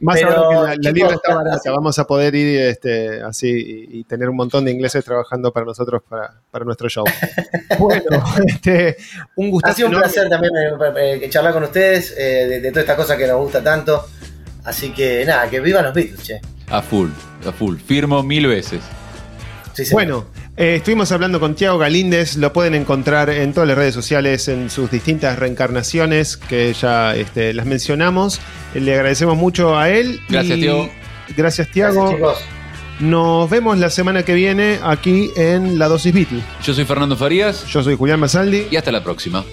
[0.00, 3.22] Más Pero, ahora que la, la chicos, libra está barata, vamos a poder ir este,
[3.22, 7.04] así y, y tener un montón de ingleses trabajando para nosotros, para, para nuestro show.
[7.78, 8.96] Bueno, este,
[9.36, 9.68] un gusto.
[9.68, 12.96] Ha sido un placer también eh, eh, charlar con ustedes eh, de, de toda esta
[12.96, 14.06] cosa que nos gusta tanto.
[14.64, 16.40] Así que nada, que vivan los Beatles, che.
[16.70, 17.10] A full,
[17.46, 17.76] a full.
[17.76, 18.80] Firmo mil veces.
[19.72, 19.92] Sí, sí.
[19.92, 20.26] Bueno,
[20.56, 24.70] eh, estuvimos hablando con Tiago Galíndez, lo pueden encontrar en todas las redes sociales, en
[24.70, 28.40] sus distintas reencarnaciones, que ya este, las mencionamos.
[28.74, 30.20] Eh, Le agradecemos mucho a él.
[30.28, 30.90] Gracias, Tiago.
[31.36, 32.16] Gracias, Tiago.
[33.00, 36.40] Nos vemos la semana que viene aquí en La Dosis Beatle.
[36.62, 38.68] Yo soy Fernando Farías Yo soy Julián Masaldi.
[38.70, 39.44] y hasta la próxima.